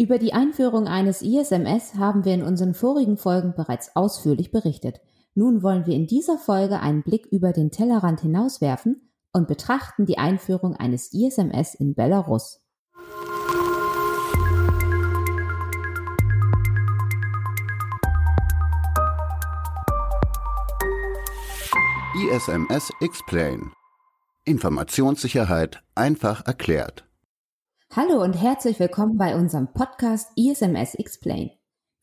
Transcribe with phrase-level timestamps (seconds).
[0.00, 5.00] Über die Einführung eines ISMS haben wir in unseren vorigen Folgen bereits ausführlich berichtet.
[5.34, 10.16] Nun wollen wir in dieser Folge einen Blick über den Tellerrand hinauswerfen und betrachten die
[10.16, 12.60] Einführung eines ISMS in Belarus.
[22.14, 23.72] ISMS Explain
[24.44, 27.07] Informationssicherheit einfach erklärt.
[27.96, 31.52] Hallo und herzlich willkommen bei unserem Podcast ISMS Explain.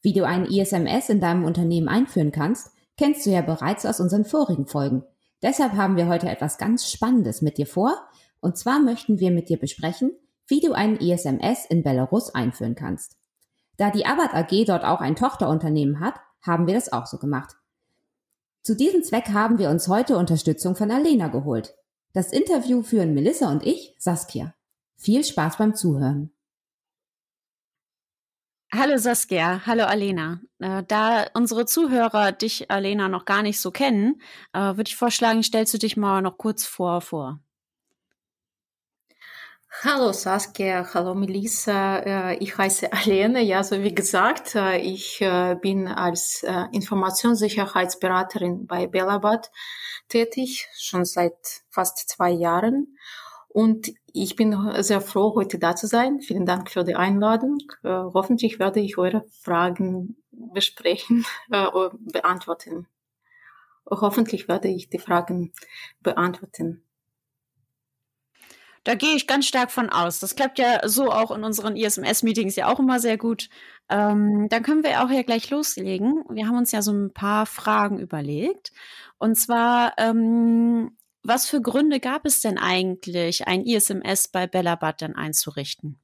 [0.01, 4.25] Wie du ein ISMS in deinem Unternehmen einführen kannst, kennst du ja bereits aus unseren
[4.25, 5.03] vorigen Folgen.
[5.43, 7.95] Deshalb haben wir heute etwas ganz Spannendes mit dir vor.
[8.41, 10.11] Und zwar möchten wir mit dir besprechen,
[10.47, 13.17] wie du einen ISMS in Belarus einführen kannst.
[13.77, 17.57] Da die Abbott AG dort auch ein Tochterunternehmen hat, haben wir das auch so gemacht.
[18.63, 21.75] Zu diesem Zweck haben wir uns heute Unterstützung von Alena geholt.
[22.13, 24.55] Das Interview führen Melissa und ich, Saskia.
[24.97, 26.31] Viel Spaß beim Zuhören.
[28.77, 30.41] Hallo Saskia, hallo Alena.
[30.59, 34.21] Äh, da unsere Zuhörer dich, Alena, noch gar nicht so kennen,
[34.51, 37.39] äh, würde ich vorschlagen, stellst du dich mal noch kurz vor vor.
[39.83, 41.99] Hallo Saskia, hallo Melissa.
[41.99, 43.39] Äh, ich heiße Alena.
[43.39, 45.23] Ja, so wie gesagt, ich
[45.61, 49.51] bin als Informationssicherheitsberaterin bei Belabat
[50.09, 52.97] tätig, schon seit fast zwei Jahren.
[53.55, 54.53] Und ich bin
[54.83, 56.19] sehr froh, heute da zu sein.
[56.19, 57.59] Vielen Dank für die Einladung.
[57.83, 62.85] Hoffentlich werde ich eure Fragen besprechen, beantworten.
[63.89, 65.53] Hoffentlich werde ich die Fragen
[66.01, 66.83] beantworten.
[68.83, 70.19] Da gehe ich ganz stark von aus.
[70.19, 73.47] Das klappt ja so auch in unseren ISMS-Meetings ja auch immer sehr gut.
[73.87, 76.25] Ähm, dann können wir auch ja gleich loslegen.
[76.29, 78.73] Wir haben uns ja so ein paar Fragen überlegt.
[79.17, 80.97] Und zwar, ähm,
[81.27, 85.99] was für Gründe gab es denn eigentlich, ein ISMS bei Bellabat dann einzurichten?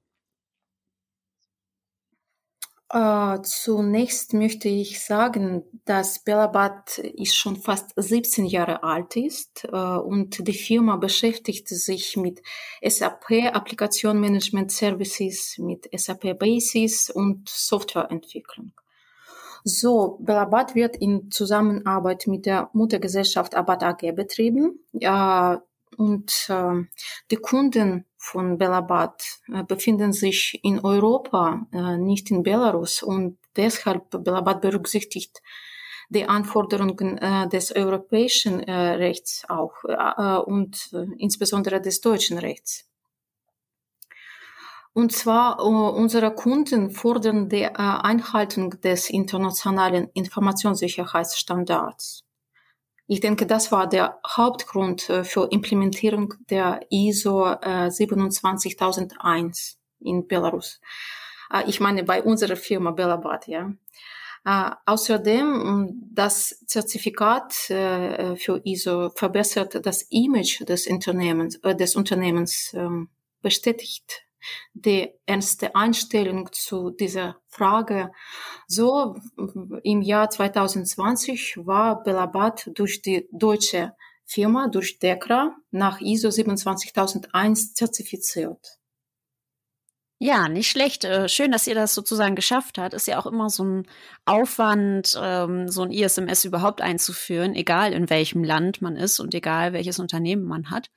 [2.93, 10.01] Uh, zunächst möchte ich sagen, dass Bellabad ist schon fast 17 Jahre alt ist uh,
[10.01, 12.41] und die Firma beschäftigt sich mit
[12.85, 18.73] SAP Applikation Management Services, mit SAP Basis und Softwareentwicklung.
[19.63, 24.79] So, Bellabad wird in Zusammenarbeit mit der Muttergesellschaft Abad AG betrieben.
[24.93, 25.57] Uh,
[25.97, 26.83] und äh,
[27.29, 29.23] die Kunden von Belabat
[29.53, 35.41] äh, befinden sich in Europa, äh, nicht in Belarus und deshalb Belabat berücksichtigt
[36.09, 42.37] die Anforderungen äh, des europäischen äh, Rechts auch äh, äh und äh, insbesondere des deutschen
[42.37, 42.90] Rechts.
[44.93, 52.25] Und zwar äh, unsere Kunden fordern die äh, Einhaltung des internationalen Informationssicherheitsstandards.
[53.11, 57.57] Ich denke, das war der Hauptgrund äh, für Implementierung der ISO
[57.89, 60.79] 27001 äh, in Belarus.
[61.53, 63.73] Äh, ich meine, bei unserer Firma Belabat, ja.
[64.43, 73.09] Außerdem, das Zertifikat für ISO verbessert das Image des Unternehmens, des Unternehmens ähm,
[73.43, 74.23] bestätigt
[74.73, 78.11] die ernste Einstellung zu dieser Frage.
[78.67, 79.15] So
[79.83, 83.93] im Jahr 2020 war Belabat durch die deutsche
[84.25, 88.79] Firma, durch DEKRA, nach ISO 27001 zertifiziert.
[90.23, 91.03] Ja, nicht schlecht.
[91.03, 92.93] Äh, schön, dass ihr das sozusagen geschafft habt.
[92.93, 93.87] Ist ja auch immer so ein
[94.25, 99.73] Aufwand, ähm, so ein ISMS überhaupt einzuführen, egal in welchem Land man ist und egal
[99.73, 100.91] welches Unternehmen man hat.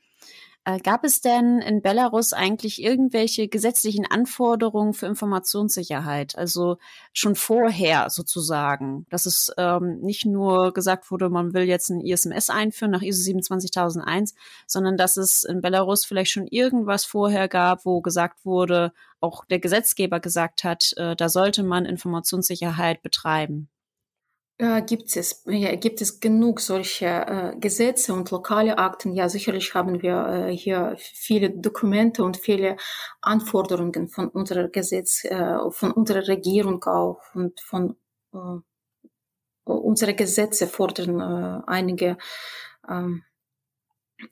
[0.67, 6.39] Äh, gab es denn in Belarus eigentlich irgendwelche gesetzlichen Anforderungen für Informationssicherheit?
[6.39, 6.79] Also
[7.13, 12.49] schon vorher sozusagen, dass es ähm, nicht nur gesagt wurde, man will jetzt ein ISMS
[12.49, 14.35] einführen nach ISO 27001,
[14.67, 19.59] sondern dass es in Belarus vielleicht schon irgendwas vorher gab, wo gesagt wurde, auch der
[19.59, 23.69] Gesetzgeber gesagt hat, äh, da sollte man Informationssicherheit betreiben.
[24.59, 29.13] Äh, gibt es, ja, gibt es genug solcher äh, Gesetze und lokale Akten.
[29.13, 32.77] Ja, sicherlich haben wir äh, hier viele Dokumente und viele
[33.21, 37.97] Anforderungen von unserer Gesetz, äh, von unserer Regierung auch und von
[38.33, 38.61] äh,
[39.65, 42.17] unsere Gesetze fordern äh, einige
[42.89, 43.25] ähm,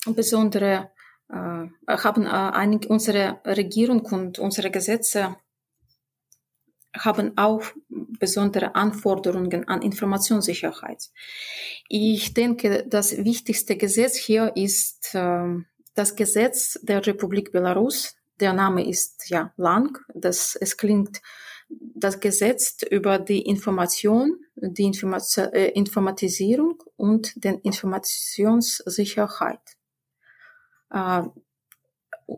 [0.07, 0.93] besondere,
[1.31, 5.37] äh, haben äh, einige, unsere Regierung und unsere Gesetze
[6.97, 11.11] haben auch besondere Anforderungen an Informationssicherheit.
[11.89, 15.63] Ich denke, das wichtigste Gesetz hier ist äh,
[15.95, 18.17] das Gesetz der Republik Belarus.
[18.41, 19.99] Der Name ist ja lang.
[20.15, 21.23] Das, es klingt
[21.69, 29.61] das Gesetz über die Information, die Informat äh, Informatisierung und den Informationssicherheit.
[30.91, 31.23] Äh,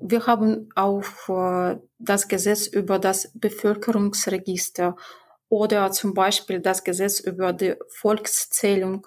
[0.03, 4.97] wir haben auch äh, das Gesetz über das Bevölkerungsregister
[5.49, 9.07] oder zum Beispiel das Gesetz über die Volkszählung.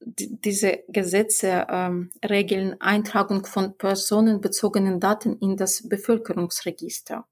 [0.00, 7.26] Diese Gesetze ähm, regeln Eintragung von personenbezogenen Daten in das Bevölkerungsregister.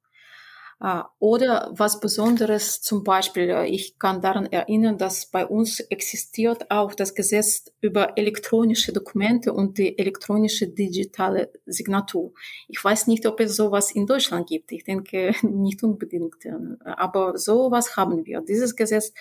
[0.80, 6.70] Äh, oder was Besonderes, zum Beispiel, äh, ich kann daran erinnern, dass bei uns existiert
[6.70, 12.32] auch das Gesetz über elektronische Dokumente und die elektronische digitale Signatur.
[12.68, 14.70] Ich weiß nicht, ob es sowas in Deutschland gibt.
[14.72, 16.44] Ich denke nicht unbedingt.
[16.44, 16.52] Äh,
[16.84, 18.42] aber sowas haben wir.
[18.42, 19.12] Dieses Gesetz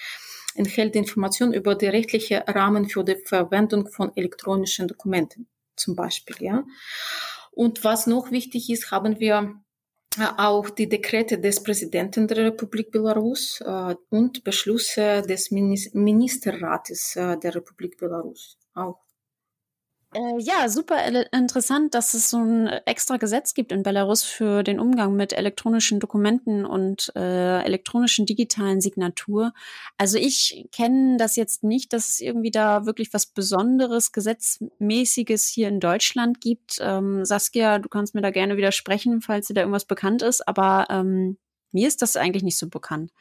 [0.56, 6.64] enthält Informationen über die rechtliche Rahmen für die Verwendung von elektronischen Dokumenten, zum Beispiel, ja.
[7.52, 9.56] Und was noch wichtig ist, haben wir
[10.38, 13.62] auch die Dekrete des Präsidenten der Republik Belarus
[14.10, 19.05] und Beschlüsse des Ministerrates äh, der Republik Belarus auch.
[20.16, 20.98] Äh, ja, super
[21.34, 26.00] interessant, dass es so ein extra Gesetz gibt in Belarus für den Umgang mit elektronischen
[26.00, 29.52] Dokumenten und äh, elektronischen digitalen Signatur.
[29.98, 35.68] Also ich kenne das jetzt nicht, dass es irgendwie da wirklich was Besonderes, Gesetzmäßiges hier
[35.68, 36.78] in Deutschland gibt.
[36.80, 40.88] Ähm, Saskia, du kannst mir da gerne widersprechen, falls dir da irgendwas bekannt ist, aber
[40.92, 41.38] ähm,
[41.74, 43.12] mir ist das eigentlich nicht so bekannt.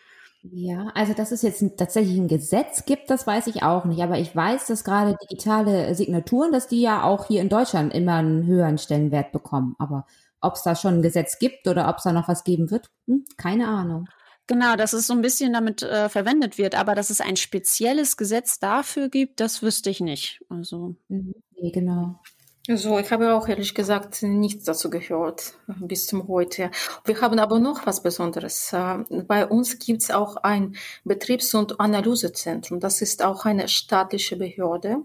[0.53, 4.03] Ja, also dass es jetzt tatsächlich ein Gesetz gibt, das weiß ich auch nicht.
[4.03, 8.17] Aber ich weiß, dass gerade digitale Signaturen, dass die ja auch hier in Deutschland immer
[8.17, 9.75] einen höheren Stellenwert bekommen.
[9.79, 10.07] Aber
[10.43, 12.91] ob es da schon ein Gesetz gibt oder ob es da noch was geben wird,
[13.07, 14.07] hm, keine Ahnung.
[14.47, 18.19] Genau, dass es so ein bisschen damit äh, verwendet wird, aber dass es ein spezielles
[18.19, 20.43] Gesetz dafür gibt, das wüsste ich nicht.
[20.51, 20.97] Also.
[21.09, 21.33] Mhm.
[21.59, 22.21] Nee, genau.
[22.67, 26.71] So, ich habe auch ehrlich gesagt nichts dazu gehört bis zum heute.
[27.05, 28.73] Wir haben aber noch was Besonderes.
[28.73, 30.75] Äh, bei uns gibt es auch ein
[31.05, 32.81] Betriebs- und Analysezentrum.
[32.81, 34.97] Das ist auch eine staatliche Behörde,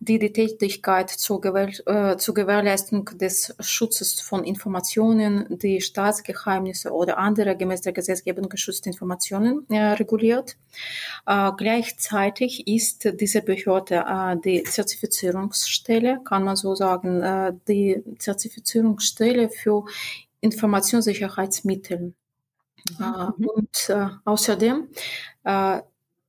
[0.00, 7.18] die die Tätigkeit zur, Gewähr äh, zur Gewährleistung des Schutzes von Informationen, die Staatsgeheimnisse oder
[7.18, 10.56] andere gemäß der Gesetzgebung geschützte Informationen äh, reguliert.
[11.26, 18.02] Äh, gleichzeitig ist diese Behörde äh, die Zertifizierungsstelle, kann man so sagen, sagen, äh, die
[18.18, 19.84] Zertifizierungsstelle für
[20.40, 22.14] Informationssicherheitsmittel.
[22.98, 23.04] Mhm.
[23.04, 24.88] Äh, und äh, außerdem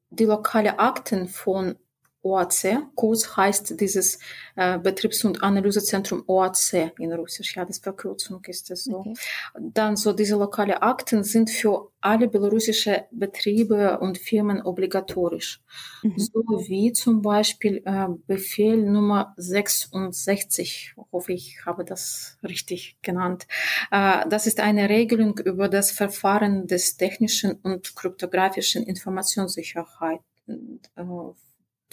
[0.09, 1.77] die lokale Akten von
[2.25, 2.88] OAC.
[2.95, 4.19] Kurz heißt dieses
[4.56, 7.56] äh, Betriebs- und Analysezentrum OAC in Russisch.
[7.56, 8.98] Ja, das Verkürzung ist es so.
[8.98, 9.13] Okay.
[9.60, 15.62] Dann so diese lokale Akten sind für alle belarussische Betriebe und Firmen obligatorisch.
[16.01, 16.13] Mhm.
[16.18, 23.48] So wie zum Beispiel äh, Befehl Nummer 66, hoffe ich habe das richtig genannt.
[23.92, 31.04] Äh, das ist eine Regelung über das Verfahren des technischen und kryptografischen Informationssicherheit äh,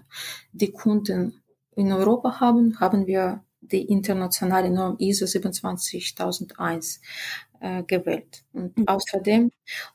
[0.51, 1.41] die Kunden
[1.75, 7.01] in Europa haben, haben wir die internationale Norm ISO 27001
[7.59, 8.43] äh, gewählt.
[8.53, 8.87] Und mhm.
[8.87, 9.51] außerdem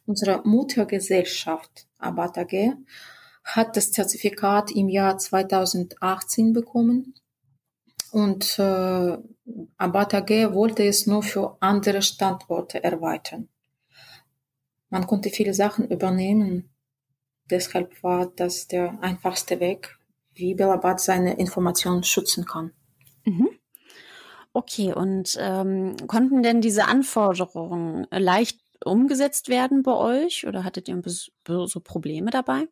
[0.06, 2.74] unsere Muttergesellschaft Abat AG
[3.44, 7.14] hat das Zertifikat im Jahr 2018 bekommen.
[8.12, 9.18] Und äh,
[9.76, 13.48] Abat AG wollte es nur für andere Standorte erweitern.
[14.88, 16.70] Man konnte viele Sachen übernehmen.
[17.48, 19.96] Deshalb war das der einfachste Weg.
[20.34, 22.72] wie Belabat seine Informationen schützen kann.
[23.24, 23.48] Mhm.
[24.52, 31.02] Okay, und ähm, konnten denn diese Anforderungen leicht umgesetzt werden bei euch oder hattet ihr
[31.04, 32.68] so Probleme dabei?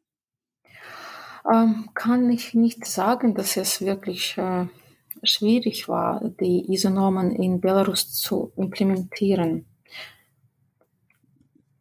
[1.52, 4.66] Ähm, kann ich nicht sagen, dass es wirklich äh,
[5.22, 9.66] schwierig war, die ISO-Normen in Belarus zu implementieren.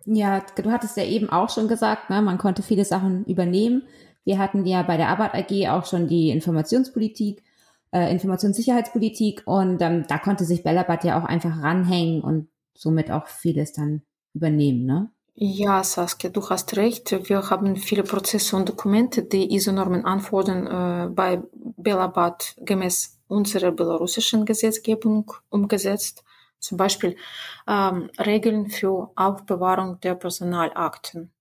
[0.06, 3.84] Ja, du hattest ja eben auch schon gesagt, ne, man konnte viele Sachen übernehmen.
[4.24, 7.44] Wir hatten ja bei der Arbeit AG auch schon die Informationspolitik,
[7.92, 13.28] äh, Informationssicherheitspolitik und ähm, da konnte sich Bellabat ja auch einfach ranhängen und somit auch
[13.28, 14.02] vieles dann
[14.34, 15.10] übernehmen, ne?
[15.40, 17.30] Ja, Saskia, du hast recht.
[17.30, 24.46] Wir haben viele Prozesse und Dokumente, die ISO-Normen anfordern, äh, bei Belabat gemäß unserer belarussischen
[24.46, 26.24] Gesetzgebung umgesetzt.
[26.60, 27.16] Zum Beispiel
[27.68, 31.32] ähm, Regeln für Aufbewahrung der Personalakten.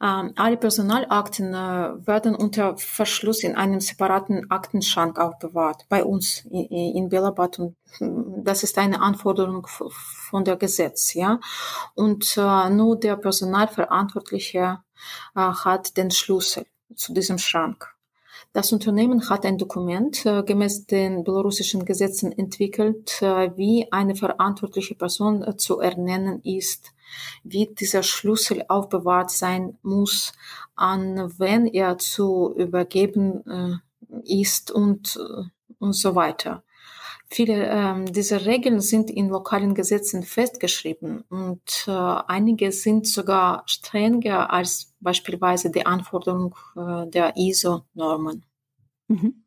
[0.00, 6.66] Ähm, alle Personalakten äh, werden unter Verschluss in einem separaten Aktenschrank aufbewahrt, bei uns in,
[6.66, 7.58] in Belabat.
[7.58, 7.76] Und
[8.44, 11.40] das ist eine Anforderung von der Gesetz, ja.
[11.94, 14.80] Und äh, nur der Personalverantwortliche
[15.34, 17.95] äh, hat den Schlüssel zu diesem Schrank.
[18.56, 24.94] Das Unternehmen hat ein Dokument äh, gemäß den belarussischen Gesetzen entwickelt, äh, wie eine verantwortliche
[24.94, 26.94] Person äh, zu ernennen ist,
[27.44, 30.32] wie dieser Schlüssel aufbewahrt sein muss,
[30.74, 35.42] an wen er zu übergeben äh, ist und, äh,
[35.78, 36.62] und so weiter.
[37.28, 44.50] Viele ähm, dieser Regeln sind in lokalen Gesetzen festgeschrieben und äh, einige sind sogar strenger
[44.50, 48.45] als beispielsweise die Anforderung äh, der ISO-Normen.
[49.08, 49.44] Mhm.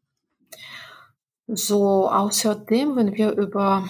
[1.48, 3.89] So, außerdem, wenn wir über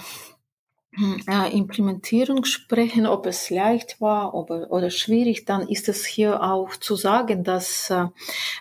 [1.28, 6.76] äh, Implementierung sprechen, ob es leicht war ob, oder schwierig, dann ist es hier auch
[6.76, 8.06] zu sagen, dass äh,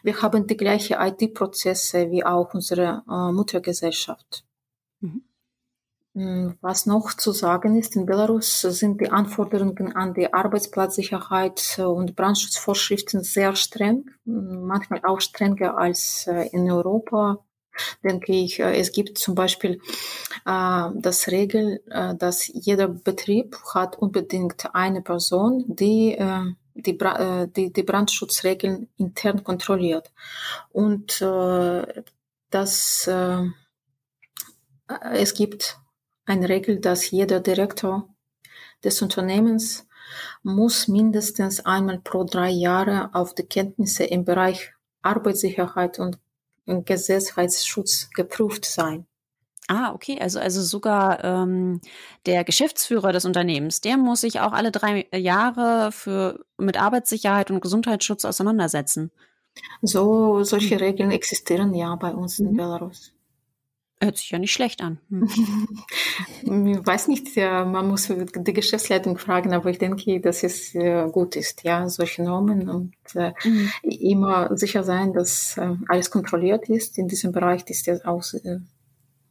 [0.03, 4.45] wir haben die gleiche IT-Prozesse wie auch unsere äh, Muttergesellschaft.
[6.15, 12.15] Hm, was noch zu sagen ist, in Belarus sind die Anforderungen an die Arbeitsplatzsicherheit und
[12.15, 17.45] Brandschutzvorschriften sehr streng, hm, manchmal auch strenger als äh, in Europa.
[18.03, 19.79] Denke ich, äh, es gibt zum Beispiel
[20.45, 27.47] äh, das Regel, äh, dass jeder Betrieb hat unbedingt eine Person, die äh, die, äh,
[27.47, 30.11] die, die Brandschutzregeln intern kontrolliert.
[30.71, 32.03] Und äh,
[32.49, 33.45] das, äh,
[35.11, 35.77] es gibt
[36.29, 38.07] eine Regel, dass jeder Direktor
[38.83, 39.87] des Unternehmens
[40.43, 46.17] muss mindestens einmal pro drei Jahre auf die Kenntnisse im Bereich Arbeitssicherheit und
[46.65, 49.05] Gesetzesschutz geprüft sein.
[49.67, 50.17] Ah, okay.
[50.19, 51.79] Also, also sogar ähm,
[52.25, 57.61] der Geschäftsführer des Unternehmens, der muss sich auch alle drei Jahre für, mit Arbeitssicherheit und
[57.61, 59.11] Gesundheitsschutz auseinandersetzen.
[59.81, 60.79] So, solche.
[60.79, 62.57] Regeln existieren ja bei uns in mhm.
[62.57, 63.13] Belarus.
[64.01, 64.99] Hört sich ja nicht schlecht an.
[65.09, 65.27] Hm.
[66.67, 71.35] ich weiß nicht, man muss die Geschäftsleitung fragen, aber ich denke, dass es äh, gut
[71.35, 73.69] ist, ja, solche Normen und äh, mhm.
[73.83, 76.97] immer sicher sein, dass äh, alles kontrolliert ist.
[76.97, 78.23] In diesem Bereich ist das auch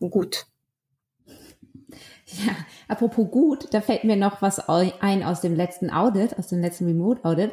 [0.00, 0.46] gut.
[2.26, 2.52] Ja,
[2.88, 6.84] apropos gut, da fällt mir noch was ein aus dem letzten Audit, aus dem letzten
[6.84, 7.52] Remote Audit,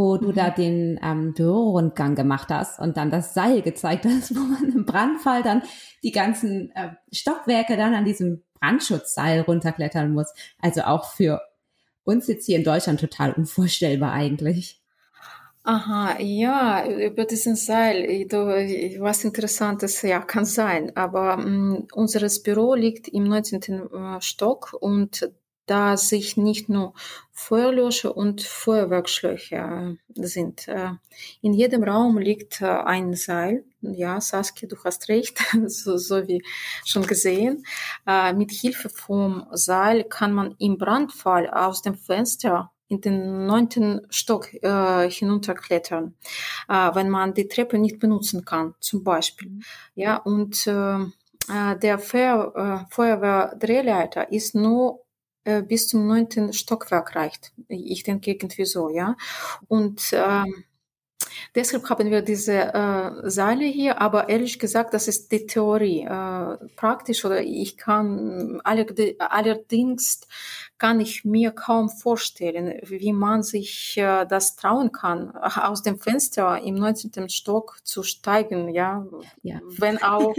[0.00, 0.34] wo du mhm.
[0.34, 4.86] da den ähm, Bürorundgang gemacht hast und dann das Seil gezeigt hast, wo man im
[4.86, 5.62] Brandfall dann
[6.02, 10.32] die ganzen äh, Stockwerke dann an diesem Brandschutzseil runterklettern muss.
[10.58, 11.42] Also auch für
[12.04, 14.80] uns jetzt hier in Deutschland total unvorstellbar eigentlich.
[15.62, 18.26] Aha, ja, über diesen Seil,
[18.98, 20.96] was Interessantes, ja, kann sein.
[20.96, 23.62] Aber mh, mm, unseres Büro liegt im 19.
[23.62, 25.30] Äh, Stock und
[25.66, 26.94] da sich nicht nur
[27.32, 30.68] Feuerlöscher und Feuerwerkschläuche äh, sind.
[30.68, 30.90] Äh,
[31.42, 33.64] in jedem Raum liegt ein Seil.
[33.80, 36.42] Ja, Saskia, du hast recht, so, so wie
[36.84, 37.64] schon gesehen.
[38.34, 44.52] Mit Hilfe vom Seil kann man im Brandfall aus dem Fenster in den neunten Stock
[44.52, 46.16] äh, hinunterklettern,
[46.68, 49.48] äh, wenn man die Treppe nicht benutzen kann, zum Beispiel.
[49.50, 49.62] Mhm.
[49.94, 50.98] Ja, und äh,
[51.48, 55.04] äh der Feuer, äh, Feuerwehrdrehleiter ist nur
[55.44, 57.52] äh, bis zum neunten Stockwerk reicht.
[57.68, 59.16] Ich denke irgendwie so, ja.
[59.68, 60.44] Und äh,
[61.54, 66.02] Deshalb haben wir diese äh, Seile hier, aber ehrlich gesagt, das ist die Theorie.
[66.02, 70.20] Äh, praktisch oder ich kann allerdings
[70.78, 76.60] kann ich mir kaum vorstellen, wie man sich äh, das trauen kann, aus dem Fenster
[76.62, 77.28] im 19.
[77.28, 79.06] Stock zu steigen, ja,
[79.42, 79.60] ja.
[79.64, 80.34] wenn auch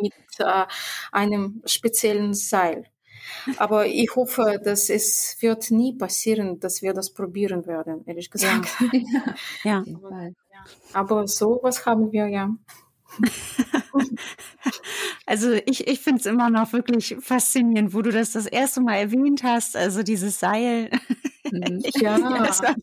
[0.00, 0.64] mit äh,
[1.12, 2.86] einem speziellen Seil.
[3.56, 8.68] Aber ich hoffe, dass es wird nie passieren, dass wir das probieren werden, ehrlich gesagt.
[9.64, 10.32] Ja, ja.
[10.92, 12.50] Aber sowas haben wir ja.
[15.26, 18.96] Also ich, ich finde es immer noch wirklich faszinierend, wo du das das erste Mal
[18.96, 20.90] erwähnt hast, also dieses Seil.
[21.52, 21.82] Mhm.
[21.96, 22.20] Ja.
[22.20, 22.74] war,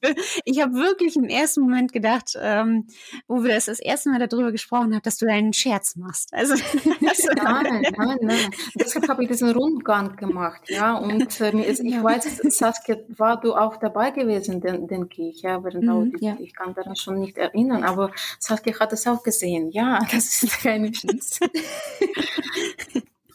[0.45, 2.87] ich habe wirklich im ersten Moment gedacht, ähm,
[3.27, 6.33] wo wir das das erste Mal darüber gesprochen haben, dass du einen Scherz machst.
[6.33, 6.55] Also
[7.01, 8.51] nein, nein, nein.
[8.75, 10.95] Deshalb habe ich diesen Rundgang gemacht, ja.
[10.95, 16.17] Und äh, ich weiß, Saskia, war du auch dabei gewesen, denke ich, ja, während mhm,
[16.19, 16.37] ja.
[16.39, 19.71] Ich kann daran schon nicht erinnern, aber Saskia hat es auch gesehen.
[19.71, 21.39] Ja, das ist keine Scherz.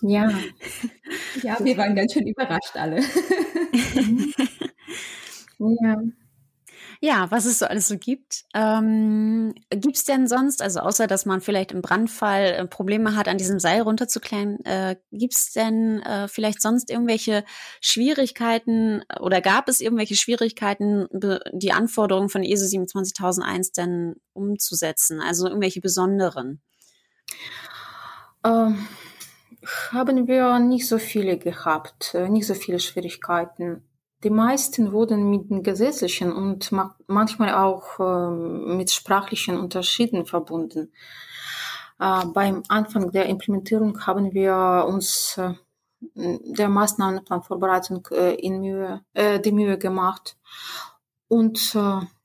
[0.00, 0.30] Ja.
[1.42, 3.02] Ja, wir waren ganz schön überrascht alle.
[5.58, 5.96] ja.
[7.00, 8.44] Ja, was es so alles so gibt.
[8.54, 13.28] Ähm, gibt es denn sonst, also außer dass man vielleicht im Brandfall äh, Probleme hat,
[13.28, 17.44] an diesem Seil runterzuklemmen, äh, gibt es denn äh, vielleicht sonst irgendwelche
[17.80, 21.06] Schwierigkeiten oder gab es irgendwelche Schwierigkeiten,
[21.52, 25.20] die Anforderungen von ISO 27001 denn umzusetzen?
[25.20, 26.62] Also irgendwelche besonderen?
[28.44, 28.88] Ähm,
[29.92, 33.82] haben wir nicht so viele gehabt, äh, nicht so viele Schwierigkeiten.
[34.24, 36.72] Die meisten wurden mit den gesetzlichen und
[37.06, 40.92] manchmal auch äh, mit sprachlichen Unterschieden verbunden.
[42.00, 45.54] Äh, beim Anfang der Implementierung haben wir uns äh,
[46.14, 50.36] der Maßnahmenplanvorbereitung äh, in Mühe, äh, die Mühe gemacht
[51.28, 51.76] und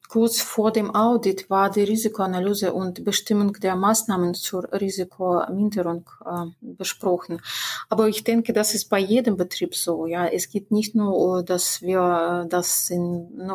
[0.09, 7.41] Kurz vor dem Audit war die Risikoanalyse und Bestimmung der Maßnahmen zur Risikominderung äh, besprochen.
[7.89, 10.05] Aber ich denke, das ist bei jedem Betrieb so.
[10.05, 13.49] Ja, es geht nicht nur, dass wir das in,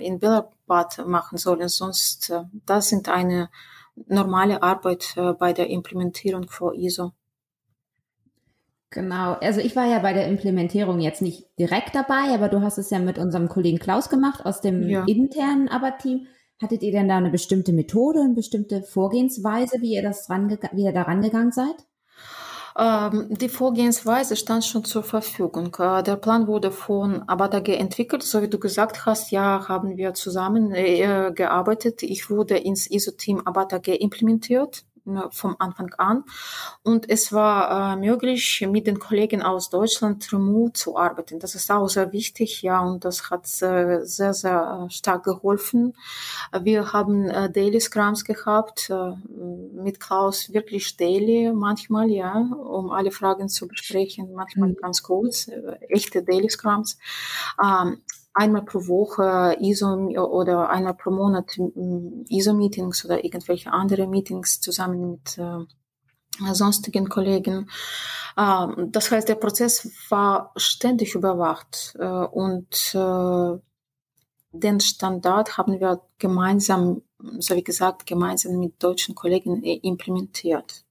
[0.00, 3.50] in Bellabad machen sollen, sonst äh, das sind eine
[4.06, 7.12] normale Arbeit äh, bei der Implementierung für ISO.
[8.90, 12.78] Genau, also ich war ja bei der Implementierung jetzt nicht direkt dabei, aber du hast
[12.78, 15.04] es ja mit unserem Kollegen Klaus gemacht aus dem ja.
[15.04, 16.26] internen ABBA-Team.
[16.60, 20.92] Hattet ihr denn da eine bestimmte Methode, eine bestimmte Vorgehensweise, wie ihr das wie ihr
[20.92, 21.76] da rangegangen seid?
[22.78, 25.76] Ähm, die Vorgehensweise stand schon zur Verfügung.
[25.78, 29.30] Äh, der Plan wurde von Abatage entwickelt, so wie du gesagt hast.
[29.32, 32.02] Ja, haben wir zusammen äh, gearbeitet.
[32.02, 34.84] Ich wurde ins ISO-Team Abatage implementiert
[35.30, 36.24] vom Anfang an.
[36.82, 41.38] Und es war äh, möglich, mit den Kollegen aus Deutschland remote zu arbeiten.
[41.38, 45.94] Das ist auch sehr wichtig, ja, und das hat äh, sehr, sehr stark geholfen.
[46.60, 49.12] Wir haben äh, Daily Scrums gehabt, äh,
[49.72, 54.76] mit Klaus wirklich daily manchmal, ja, um alle Fragen zu besprechen, manchmal mhm.
[54.76, 56.98] ganz kurz, äh, echte Daily Scrums.
[57.62, 58.02] Ähm,
[58.38, 65.38] einmal pro Woche ISO oder einmal pro Monat ISO-Meetings oder irgendwelche andere Meetings zusammen mit
[65.38, 67.68] äh, sonstigen Kollegen.
[68.36, 73.58] Ähm, das heißt, der Prozess war ständig überwacht äh, und äh,
[74.52, 77.02] den Standard haben wir gemeinsam,
[77.38, 80.84] so wie gesagt, gemeinsam mit deutschen Kollegen implementiert.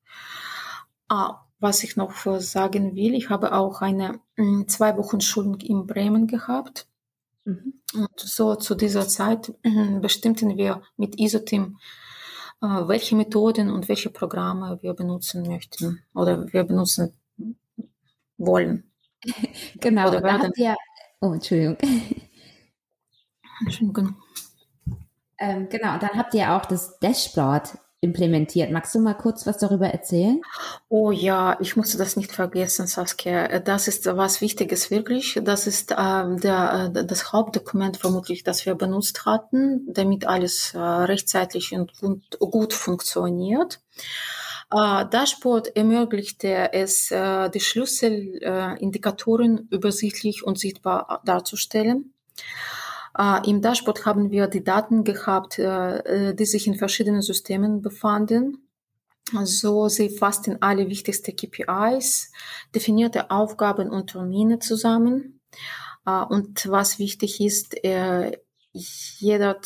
[1.08, 4.20] Ah, was ich noch sagen will, ich habe auch eine
[4.68, 6.88] zwei Wochen Schulung in Bremen gehabt.
[7.48, 11.78] Und so zu dieser Zeit äh, bestimmten wir mit ISO-Team,
[12.62, 17.18] äh, welche Methoden und welche Programme wir benutzen möchten oder wir benutzen
[18.38, 18.92] wollen.
[19.80, 20.76] genau, oder habt ihr,
[21.22, 21.78] oh, Entschuldigung.
[23.62, 24.16] Entschuldigung.
[25.40, 28.72] Ähm, genau, dann habt ihr auch das Dashboard implementiert.
[28.72, 30.40] Magst du mal kurz was darüber erzählen?
[30.88, 33.60] Oh ja, ich musste das nicht vergessen, Saskia.
[33.60, 35.40] Das ist was Wichtiges wirklich.
[35.44, 40.80] Das ist äh, der, äh, das Hauptdokument vermutlich, das wir benutzt hatten, damit alles äh,
[40.80, 43.80] rechtzeitig und, und gut funktioniert.
[44.72, 52.14] Äh, Dashboard ermöglichte es, äh, die Schlüsselindikatoren übersichtlich und sichtbar darzustellen.
[53.18, 58.64] Äh, Im Dashboard haben wir die Daten gehabt, äh, die sich in verschiedenen Systemen befanden.
[59.44, 62.32] So, sie fassten alle wichtigsten KPIs,
[62.74, 65.42] definierte Aufgaben und Termine zusammen.
[66.06, 67.76] Äh, und was wichtig ist,
[68.74, 69.60] jeder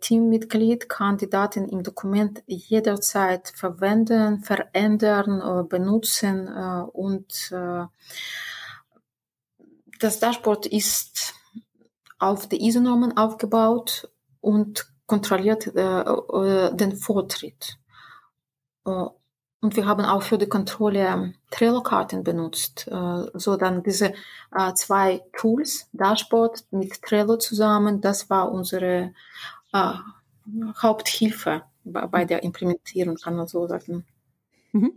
[0.00, 7.54] Teammitglied kann die Daten im Dokument jederzeit verwenden, verändern, benutzen und
[9.98, 11.34] das Dashboard ist
[12.24, 14.08] auf die ISO-Normen aufgebaut
[14.40, 17.78] und kontrolliert äh, äh, den Vortritt.
[18.86, 19.06] Äh,
[19.60, 22.86] und wir haben auch für die Kontrolle Trello-Karten benutzt.
[22.88, 24.12] Äh, so dann diese
[24.74, 29.12] zwei Tools, Dashboard mit Trello zusammen, das war unsere
[29.72, 34.04] Haupthilfe bei der Implementierung, kann man so sagen.
[34.74, 34.92] Mhm.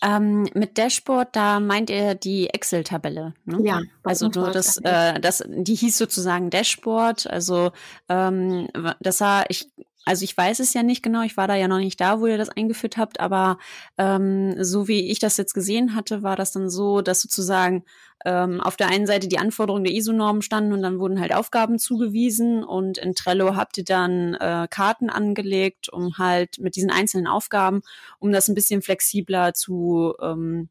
[0.00, 3.34] Ähm, mit Dashboard, da meint ihr die Excel-Tabelle.
[3.46, 3.58] Ne?
[3.64, 3.82] Ja.
[4.04, 7.26] Also du, das, äh, das, die hieß sozusagen Dashboard.
[7.28, 7.72] Also
[8.08, 8.68] ähm,
[9.00, 9.68] das sah, ich
[10.08, 12.26] also ich weiß es ja nicht genau, ich war da ja noch nicht da, wo
[12.26, 13.58] ihr das eingeführt habt, aber
[13.98, 17.84] ähm, so wie ich das jetzt gesehen hatte, war das dann so, dass sozusagen
[18.24, 21.78] ähm, auf der einen Seite die Anforderungen der ISO-Normen standen und dann wurden halt Aufgaben
[21.78, 27.26] zugewiesen und in Trello habt ihr dann äh, Karten angelegt, um halt mit diesen einzelnen
[27.26, 27.82] Aufgaben,
[28.18, 30.70] um das ein bisschen flexibler zu ähm,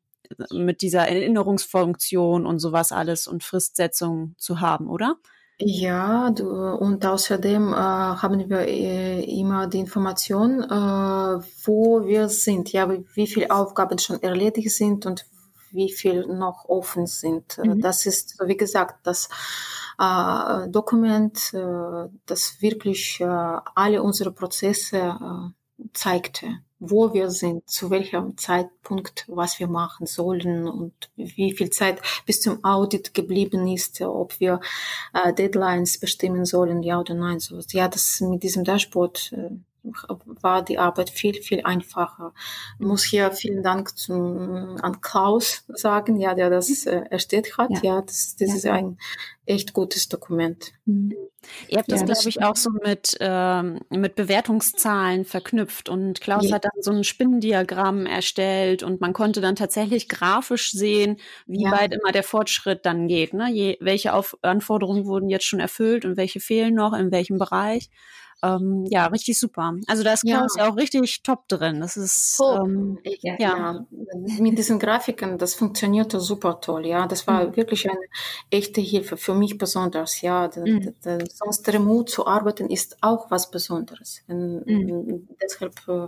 [0.52, 5.18] mit dieser Erinnerungsfunktion und sowas alles und Fristsetzung zu haben, oder?
[5.60, 10.68] Ja, du, und außerdem äh, haben wir äh, immer die Information, äh,
[11.66, 15.26] wo wir sind, ja, wie, wie viele Aufgaben schon erledigt sind und
[15.72, 17.58] wie viel noch offen sind.
[17.58, 17.82] Äh, mhm.
[17.82, 19.30] Das ist, wie gesagt, das
[20.00, 27.90] äh, Dokument, äh, das wirklich äh, alle unsere Prozesse äh, zeigte wo wir sind, zu
[27.90, 34.00] welchem Zeitpunkt, was wir machen sollen und wie viel Zeit bis zum Audit geblieben ist,
[34.02, 34.60] ob wir
[35.14, 37.40] äh, Deadlines bestimmen sollen, ja oder nein.
[37.40, 39.56] So, ja, das mit diesem Dashboard äh,
[40.42, 42.34] war die Arbeit viel, viel einfacher.
[42.80, 47.70] Ich muss hier vielen Dank zum, an Klaus sagen, ja, der das äh, erstellt hat.
[47.72, 48.56] Ja, ja das, das ja.
[48.56, 48.98] ist ein
[49.46, 50.74] echt gutes Dokument.
[50.86, 51.16] Mhm.
[51.70, 56.50] Ihr habt das, ja, glaube ich, auch so mit, ähm, mit Bewertungszahlen verknüpft und Klaus
[56.50, 56.56] ja.
[56.56, 61.72] hat dann so ein Spinnendiagramm erstellt und man konnte dann tatsächlich grafisch sehen, wie ja.
[61.72, 63.34] weit immer der Fortschritt dann geht.
[63.34, 63.50] Ne?
[63.52, 67.90] Je, welche Auf Anforderungen wurden jetzt schon erfüllt und welche fehlen noch, in welchem Bereich.
[68.44, 69.74] Ähm, ja, richtig super.
[69.88, 70.70] Also da ist Klaus ja.
[70.70, 71.82] auch richtig top drin.
[71.82, 73.86] Das ist ähm, ja, ja.
[74.40, 76.86] mit diesen Grafiken, das funktionierte super toll.
[76.86, 77.56] Ja, das war mhm.
[77.56, 78.00] wirklich eine
[78.52, 80.22] echte Hilfe für mich besonders.
[80.22, 80.94] Ja, mhm.
[81.34, 84.22] sonst remote zu arbeiten ist auch was Besonderes.
[84.28, 85.28] Mhm.
[85.42, 86.08] Deshalb äh,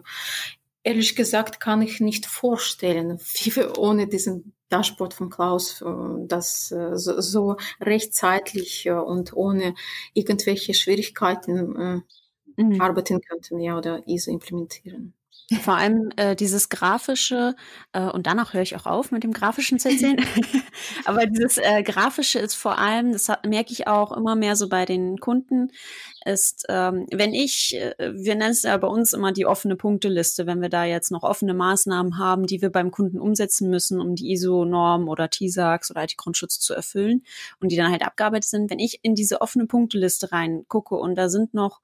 [0.83, 5.85] ehrlich gesagt kann ich nicht vorstellen, wie wir ohne diesen Dashboard von Klaus äh,
[6.27, 9.73] das äh, so rechtzeitig und ohne
[10.13, 12.03] irgendwelche Schwierigkeiten
[12.59, 12.81] mhm.
[12.81, 15.13] arbeiten könnten, ja, oder ISO implementieren.
[15.61, 17.55] Vor allem äh, dieses grafische,
[17.93, 20.17] äh, und danach höre ich auch auf mit dem grafischen zu erzählen,
[21.05, 24.85] aber dieses äh, grafische ist vor allem, das merke ich auch immer mehr so bei
[24.85, 25.71] den Kunden,
[26.23, 30.45] ist, ähm, wenn ich, äh, wir nennen es ja bei uns immer die offene Punkteliste,
[30.45, 34.13] wenn wir da jetzt noch offene Maßnahmen haben, die wir beim Kunden umsetzen müssen, um
[34.13, 37.23] die ISO-Norm oder TISAX oder IT-Grundschutz zu erfüllen
[37.59, 41.27] und die dann halt abgearbeitet sind, wenn ich in diese offene Punkteliste reingucke und da
[41.27, 41.81] sind noch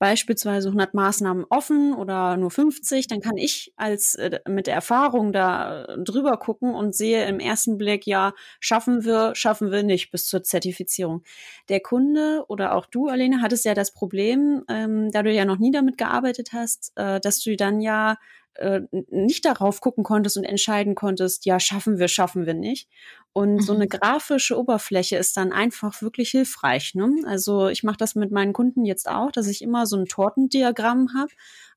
[0.00, 5.30] beispielsweise 100 Maßnahmen offen oder nur 50, dann kann ich als äh, mit der Erfahrung
[5.32, 10.24] da drüber gucken und sehe im ersten Blick, ja, schaffen wir, schaffen wir nicht bis
[10.24, 11.22] zur Zertifizierung.
[11.68, 15.58] Der Kunde oder auch du, Alene, hattest ja das Problem, ähm, da du ja noch
[15.58, 18.16] nie damit gearbeitet hast, äh, dass du dann ja
[18.54, 22.88] äh, nicht darauf gucken konntest und entscheiden konntest, ja, schaffen wir, schaffen wir nicht.
[23.32, 23.60] Und mhm.
[23.60, 23.90] so eine mhm.
[23.90, 26.94] grafische Oberfläche ist dann einfach wirklich hilfreich.
[26.94, 27.10] Ne?
[27.26, 31.14] Also ich mache das mit meinen Kunden jetzt auch, dass ich immer so ein Tortendiagramm
[31.14, 31.30] habe.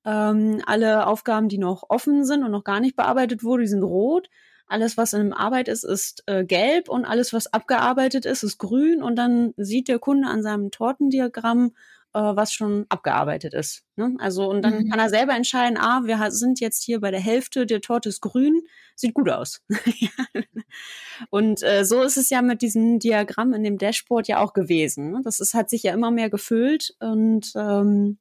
[0.05, 3.83] Ähm, alle Aufgaben, die noch offen sind und noch gar nicht bearbeitet wurden, die sind
[3.83, 4.29] rot.
[4.65, 9.03] Alles, was in Arbeit ist, ist äh, gelb und alles, was abgearbeitet ist, ist grün.
[9.03, 11.73] Und dann sieht der Kunde an seinem Tortendiagramm,
[12.13, 13.83] äh, was schon abgearbeitet ist.
[13.95, 14.15] Ne?
[14.19, 14.89] Also und dann mhm.
[14.89, 18.21] kann er selber entscheiden, ah, wir sind jetzt hier bei der Hälfte, der Torte ist
[18.21, 18.61] grün,
[18.95, 19.61] sieht gut aus.
[21.29, 25.11] und äh, so ist es ja mit diesem Diagramm in dem Dashboard ja auch gewesen.
[25.11, 25.21] Ne?
[25.23, 28.19] Das ist, hat sich ja immer mehr gefüllt und ähm,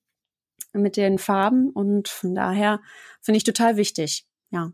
[0.73, 2.81] mit den Farben und von daher
[3.21, 4.27] finde ich total wichtig.
[4.51, 4.73] Ja.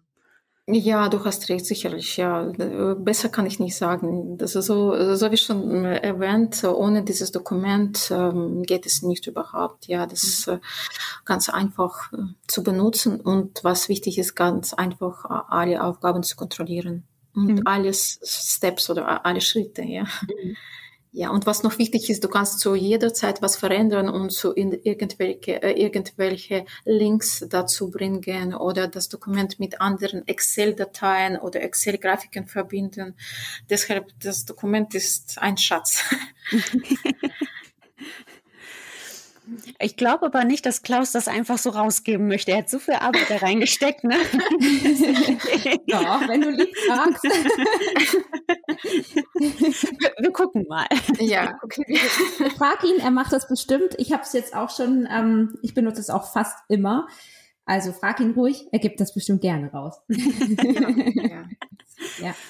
[0.71, 2.19] Ja, du hast recht, sicherlich.
[2.19, 2.53] Ja,
[2.99, 4.37] besser kann ich nicht sagen.
[4.37, 9.87] Das ist so, so wie schon erwähnt, ohne dieses Dokument ähm, geht es nicht überhaupt.
[9.87, 10.55] Ja, das ist mhm.
[10.55, 10.59] äh,
[11.25, 16.37] ganz einfach äh, zu benutzen und was wichtig ist, ganz einfach äh, alle Aufgaben zu
[16.37, 17.05] kontrollieren
[17.35, 17.63] und mhm.
[17.65, 19.83] alles Steps oder alle Schritte.
[19.83, 20.03] Ja.
[20.03, 20.57] Mhm.
[21.11, 24.55] Ja, und was noch wichtig ist, du kannst zu jeder Zeit was verändern und zu
[24.55, 33.17] irgendwelche, äh, irgendwelche Links dazu bringen oder das Dokument mit anderen Excel-Dateien oder Excel-Grafiken verbinden.
[33.71, 36.03] Deshalb, das Dokument ist ein Schatz.
[39.79, 42.53] Ich glaube aber nicht, dass Klaus das einfach so rausgeben möchte.
[42.53, 44.17] Er hat so viel Arbeit da reingesteckt, ne?
[45.87, 47.25] Doch, wenn du lieb fragst.
[49.35, 50.87] wir, wir, gucken mal.
[51.19, 51.99] Ja, okay.
[52.57, 53.95] Frag ihn, er macht das bestimmt.
[53.99, 57.09] Ich habe es jetzt auch schon, ähm, ich benutze es auch fast immer.
[57.65, 60.01] Also frag ihn ruhig, er gibt das bestimmt gerne raus.
[60.09, 61.45] ja.
[62.21, 62.35] ja.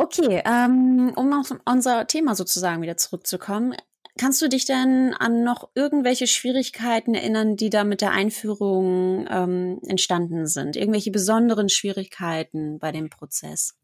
[0.00, 3.74] Okay, ähm, um auf unser Thema sozusagen wieder zurückzukommen.
[4.18, 9.80] Kannst du dich denn an noch irgendwelche Schwierigkeiten erinnern, die da mit der Einführung ähm,
[9.86, 10.76] entstanden sind?
[10.76, 13.78] Irgendwelche besonderen Schwierigkeiten bei dem Prozess?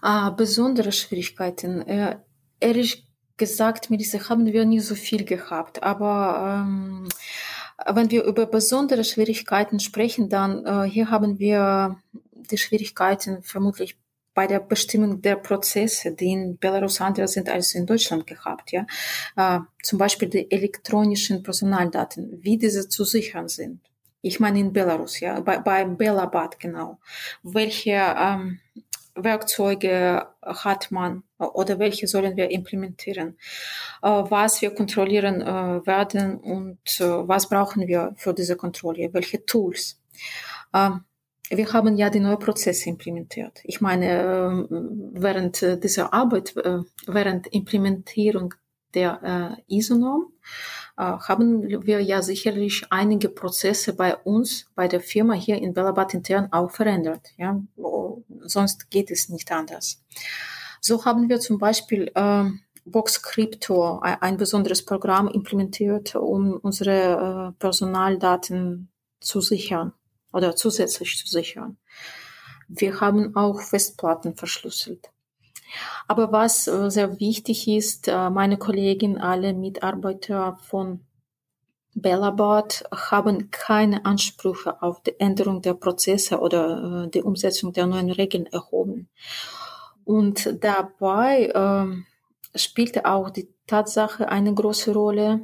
[0.00, 1.82] Ah, besondere Schwierigkeiten.
[1.86, 2.18] Äh,
[2.60, 5.82] ehrlich gesagt, Melissa, haben wir nie so viel gehabt.
[5.82, 7.08] Aber ähm,
[7.86, 11.96] Wenn wir über besondere Schwierigkeiten sprechen, dann äh, hier haben wir
[12.32, 13.96] die Schwierigkeiten vermutlich
[14.38, 18.70] bei der Bestimmung der Prozesse, die in Belarus anders sind als in Deutschland gehabt.
[18.70, 18.86] Ja?
[19.36, 23.80] Äh, zum Beispiel die elektronischen Personaldaten, wie diese zu sichern sind.
[24.22, 27.00] Ich meine in Belarus, ja, bei, bei Belabad genau.
[27.42, 28.60] Welche ähm,
[29.16, 33.36] Werkzeuge hat man oder welche sollen wir implementieren?
[34.02, 39.12] Äh, was wir kontrollieren äh, werden und äh, was brauchen wir für diese Kontrolle?
[39.12, 40.00] Welche Tools?
[41.50, 43.60] Wir haben ja die neuen Prozesse implementiert.
[43.64, 44.66] Ich meine, äh,
[45.12, 48.54] während äh, dieser Arbeit, äh, während Implementierung
[48.94, 50.32] der ISO-Norm,
[50.96, 56.48] haben wir ja sicherlich einige Prozesse bei uns, bei der Firma hier in Belabat intern
[56.52, 57.28] auch verändert.
[57.36, 57.60] Ja,
[58.40, 60.02] sonst geht es nicht anders.
[60.80, 62.10] So haben wir zum Beispiel
[62.86, 68.88] Box Crypto, ein besonderes Programm implementiert, um unsere Personaldaten
[69.20, 69.92] zu sichern
[70.32, 71.76] oder zusätzlich zu sichern.
[72.68, 75.10] Wir haben auch Festplatten verschlüsselt.
[76.06, 81.00] Aber was äh, sehr wichtig ist, äh, meine Kollegen, alle Mitarbeiter von
[81.94, 88.10] Bellabot haben keine Ansprüche auf die Änderung der Prozesse oder äh, die Umsetzung der neuen
[88.10, 89.08] Regeln erhoben.
[90.04, 95.40] Und dabei äh, spielte auch die Tatsache eine große Rolle,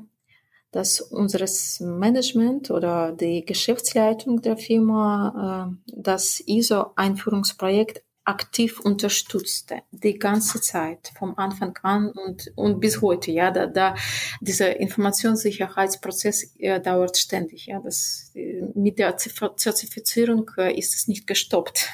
[0.75, 10.61] dass unseres Management oder die Geschäftsleitung der Firma äh, das ISO-Einführungsprojekt aktiv unterstützte, die ganze
[10.61, 13.95] Zeit, vom Anfang an und, und bis heute, ja, da, da
[14.41, 18.33] dieser Informationssicherheitsprozess äh, dauert ständig, ja, das,
[18.75, 21.91] mit der Zertifizierung äh, ist es nicht gestoppt.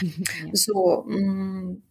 [0.00, 0.50] Mhm, ja.
[0.54, 1.82] So, mh, mm,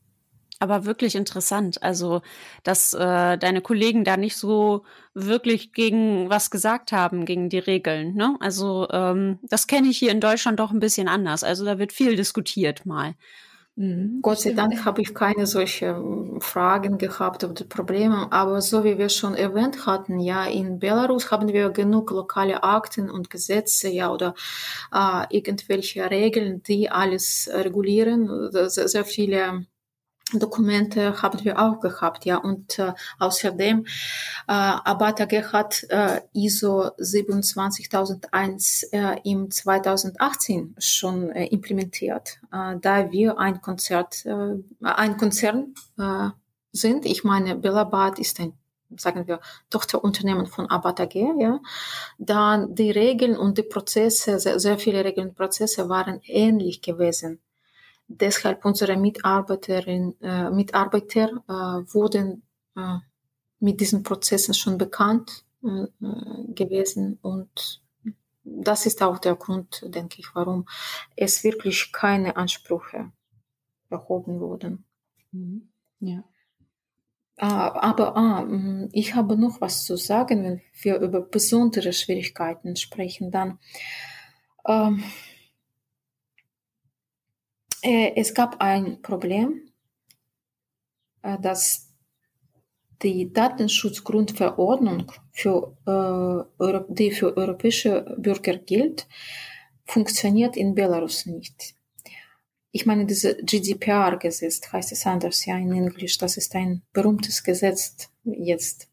[0.59, 1.81] aber wirklich interessant.
[1.83, 2.21] Also,
[2.63, 8.15] dass äh, deine Kollegen da nicht so wirklich gegen was gesagt haben, gegen die Regeln.
[8.15, 8.37] Ne?
[8.39, 11.43] Also, ähm, das kenne ich hier in Deutschland doch ein bisschen anders.
[11.43, 13.15] Also, da wird viel diskutiert mal.
[13.75, 14.19] Mhm.
[14.21, 18.31] Gott sei Dank habe ich keine solche ähm, Fragen gehabt oder Probleme.
[18.31, 23.09] Aber so wie wir schon erwähnt hatten, ja, in Belarus haben wir genug lokale Akten
[23.09, 24.35] und Gesetze, ja, oder
[24.93, 28.51] äh, irgendwelche Regeln, die alles regulieren.
[28.51, 29.65] Sehr, sehr viele
[30.39, 32.37] Dokumente haben wir auch gehabt, ja.
[32.37, 33.87] Und äh, außerdem, äh,
[34.47, 43.37] Abat AG hat äh, ISO 27001 äh, im 2018 schon äh, implementiert, äh, da wir
[43.37, 46.29] ein Konzert, äh, ein Konzern äh,
[46.71, 47.05] sind.
[47.05, 48.53] Ich meine, Belabat ist ein
[48.95, 49.39] sagen wir,
[49.71, 51.59] Tochterunternehmen von Abat AG, ja,
[52.19, 57.39] dann die Regeln und die Prozesse, sehr, sehr viele Regeln und Prozesse waren ähnlich gewesen
[58.07, 62.43] deshalb unsere Mitarbeiterin, äh, Mitarbeiter äh, wurden
[62.75, 62.97] äh,
[63.59, 65.87] mit diesen Prozessen schon bekannt äh,
[66.53, 67.81] gewesen und
[68.43, 70.67] das ist auch der Grund, denke ich, warum
[71.15, 73.11] es wirklich keine Ansprüche
[73.89, 74.85] erhoben wurden.
[75.31, 75.69] Mhm.
[75.99, 76.23] Ja.
[77.37, 78.47] Ah, aber ah,
[78.91, 83.59] ich habe noch was zu sagen, wenn wir über besondere Schwierigkeiten sprechen, dann
[84.67, 85.32] ähm, äh,
[87.83, 89.69] es gab ein Problem,
[91.21, 91.89] äh, dass
[93.01, 95.75] die Datenschutzgrundverordnung, für,
[96.59, 99.07] äh, die für europäische Bürger gilt,
[99.85, 101.75] funktioniert in Belarus nicht.
[102.71, 106.17] Ich meine, dieses GDPR-Gesetz heißt es anders, ja, in Englisch.
[106.17, 108.89] Das ist ein berühmtes Gesetz jetzt.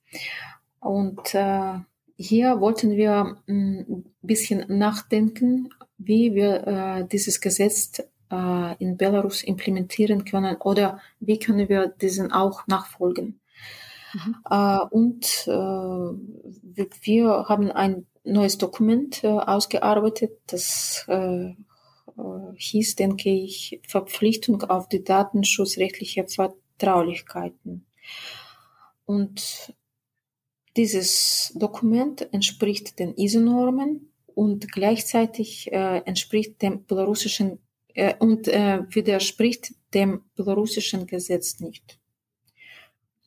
[0.81, 1.79] Und äh,
[2.17, 9.43] hier wollten wir ein hm, bisschen nachdenken, wie wir äh, dieses Gesetz äh, in Belarus
[9.43, 13.41] implementieren können oder wie können wir diesen auch nachfolgen.
[14.13, 14.37] Mhm.
[14.49, 21.55] Äh, und äh, wir haben ein neues Dokument äh, ausgearbeitet, das äh, äh,
[22.57, 27.87] hieß, denke ich, Verpflichtung auf die datenschutzrechtliche Vertraulichkeiten.
[29.07, 29.75] Und
[30.77, 37.59] dieses Dokument entspricht den ISO-Normen und gleichzeitig äh, entspricht dem belarussischen
[37.95, 41.99] äh, und äh, widerspricht dem belarussischen Gesetz nicht.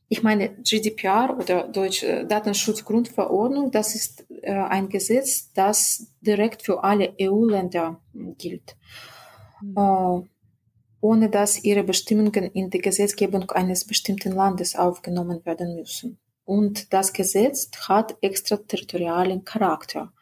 [0.09, 7.15] Ich meine, GDPR oder Deutsche Datenschutzgrundverordnung, das ist äh, ein Gesetz, das direkt für alle
[7.19, 7.99] EU-Länder
[8.37, 8.75] gilt,
[9.61, 9.75] mhm.
[9.75, 10.27] äh,
[11.01, 16.19] ohne dass ihre Bestimmungen in die Gesetzgebung eines bestimmten Landes aufgenommen werden müssen.
[16.45, 20.13] Und das Gesetz hat extraterritorialen Charakter.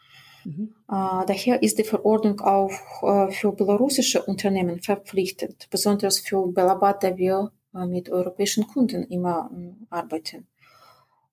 [0.46, 0.74] Mhm.
[0.92, 2.70] Daher ist die Verordnung auch
[3.04, 9.50] äh, für belarussische Unternehmen verpflichtend, besonders für Belabat, da wir äh, mit europäischen Kunden immer
[9.90, 10.48] arbeiten.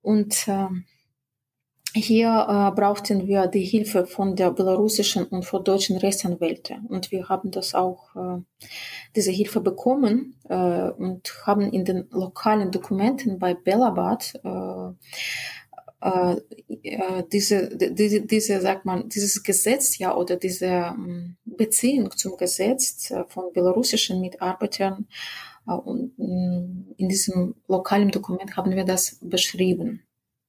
[0.00, 0.46] Und
[1.92, 6.86] hier äh, brauchten wir die Hilfe von der belarussischen und von deutschen Rechtsanwälten.
[6.86, 8.10] Und wir haben das auch,
[9.16, 14.34] diese Hilfe bekommen und haben in den lokalen Dokumenten bei Belabad
[16.00, 16.36] äh,
[16.68, 22.36] äh, äh, diese, diese, diese, sagt man, dieses Gesetz, ja, oder diese ähm, Beziehung zum
[22.36, 25.06] Gesetz äh, von belarussischen Mitarbeitern
[25.66, 30.02] und mm, in diesem lokalen Dokument haben wir das beschrieben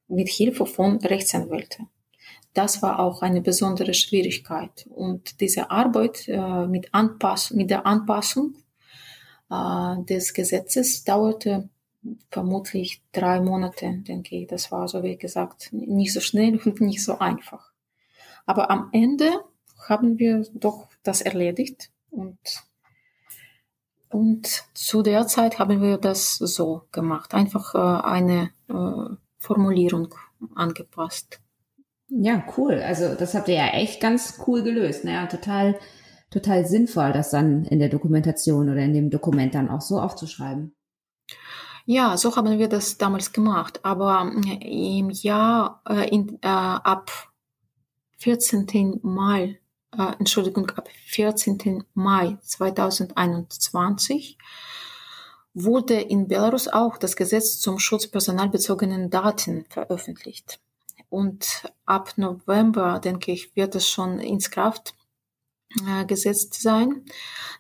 [0.07, 1.87] mit Hilfe von Rechtsanwälten.
[2.53, 4.87] Das war auch eine besondere Schwierigkeit.
[4.89, 8.55] Und diese Arbeit äh, mit, Anpass mit der Anpassung
[9.49, 11.69] äh, des Gesetzes dauerte
[12.29, 14.47] vermutlich drei Monate, denke ich.
[14.47, 17.71] Das war so, wie gesagt, nicht so schnell und nicht so einfach.
[18.45, 19.29] Aber am Ende
[19.87, 22.37] haben wir doch das erledigt und
[24.11, 30.15] und zu der Zeit haben wir das so gemacht, einfach äh, eine äh, Formulierung
[30.55, 31.39] angepasst.
[32.09, 32.81] Ja, cool.
[32.81, 35.05] Also das habt ihr ja echt ganz cool gelöst.
[35.05, 35.27] Naja, ne?
[35.27, 35.79] total,
[36.31, 40.73] total sinnvoll, das dann in der Dokumentation oder in dem Dokument dann auch so aufzuschreiben.
[41.91, 43.83] Ja, so haben wir das damals gemacht.
[43.83, 47.09] Aber im Jahr äh, in, äh, ab
[48.17, 48.99] 14.
[49.01, 49.59] Mai,
[49.97, 51.83] äh, Entschuldigung, ab 14.
[51.95, 54.37] Mai 2021
[55.55, 60.59] wurde in Belarus auch das Gesetz zum Schutz personalbezogenen Daten veröffentlicht.
[61.09, 64.93] Und ab November, denke ich, wird es schon ins Kraft
[65.87, 67.03] äh, gesetzt sein.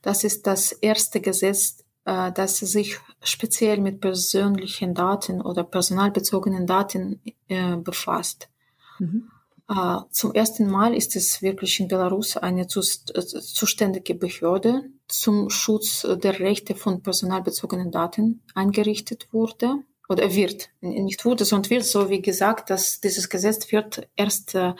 [0.03, 7.21] Das ist das erste Gesetz äh, das sich speziell mit persönlichen Daten oder personalbezogenen Daten
[7.47, 8.49] äh, befasst.
[8.97, 9.29] Mhm.
[9.69, 16.39] Äh, zum ersten Mal ist es wirklich in Belarus eine zuständige Behörde zum Schutz der
[16.39, 22.71] Rechte von personalbezogenen Daten eingerichtet wurde oder wird, nicht wurde, sondern wird, so wie gesagt,
[22.71, 24.73] dass dieses Gesetz wird erst äh,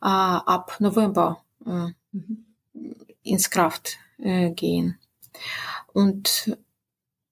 [0.00, 2.46] ab November äh, mhm.
[3.22, 4.98] ins Kraft äh, gehen.
[5.92, 6.56] Und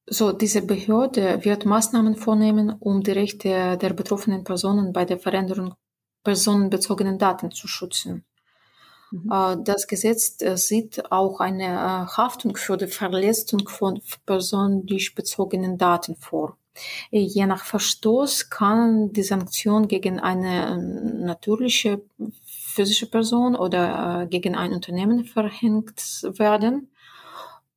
[0.06, 5.74] so, diese Behörde wird Maßnahmen vornehmen, um die Rechte der betroffenen Personen bei der Veränderung
[6.22, 8.24] personenbezogenen Daten zu schützen.
[9.10, 9.30] Mhm.
[9.30, 15.78] Äh, das Gesetz äh, sieht auch eine äh, Haftung für die Verletzung von persönlich bezogenen
[15.78, 16.56] Daten vor.
[17.12, 22.02] Je nach Verstoß kann die Sanktion gegen eine natürliche
[22.44, 26.88] physische Person oder gegen ein Unternehmen verhängt werden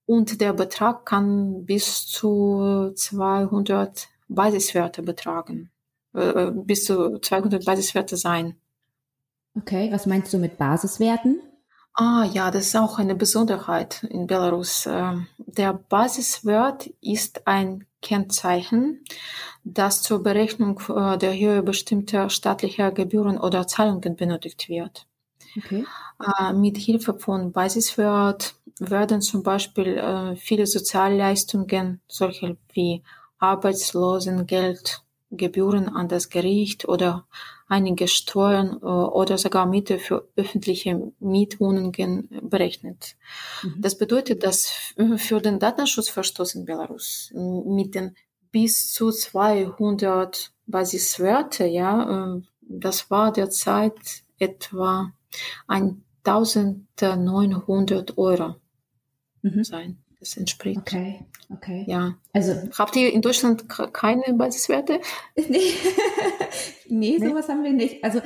[0.08, 5.70] und der Betrag kann bis zu 200 Basiswerte betragen,
[6.14, 8.56] äh, bis zu 200 Basiswerte sein.
[9.56, 11.42] Okay, was meinst du mit Basiswerten?
[11.94, 14.88] Ah ja, das ist auch eine Besonderheit in Belarus.
[14.90, 19.04] Ähm, der Basiswert ist ein Kennzeichen,
[19.64, 25.08] das zur Berechnung äh, der Höhe bestimmter staatlicher Gebühren oder Zahlungen benötigt wird.
[25.58, 25.86] Okay.
[26.40, 33.04] Äh, mit Hilfe von Basiswert werden zum Beispiel äh, viele Sozialleistungen, solche wie
[33.40, 37.26] Arbeitslosengeld, Gebühren an das Gericht oder
[37.68, 43.18] einige Steuern äh, oder sogar Miete für öffentliche Mietwohnungen berechnet.
[43.62, 43.82] Mhm.
[43.82, 48.16] Das bedeutet, dass für den Datenschutzverstoß in Belarus mit den
[48.52, 55.12] bis zu 200 Basiswerte, ja, äh, das war derzeit etwa
[55.68, 58.56] 1900 Euro
[59.56, 59.64] mhm.
[59.64, 59.98] sein.
[60.20, 60.80] Das entspricht.
[60.80, 61.86] Okay, okay.
[61.88, 62.16] Ja.
[62.34, 65.00] Also habt ihr in Deutschland keine Basiswerte?
[65.36, 65.74] nee.
[66.88, 68.04] nee, sowas haben wir nicht.
[68.04, 68.22] Also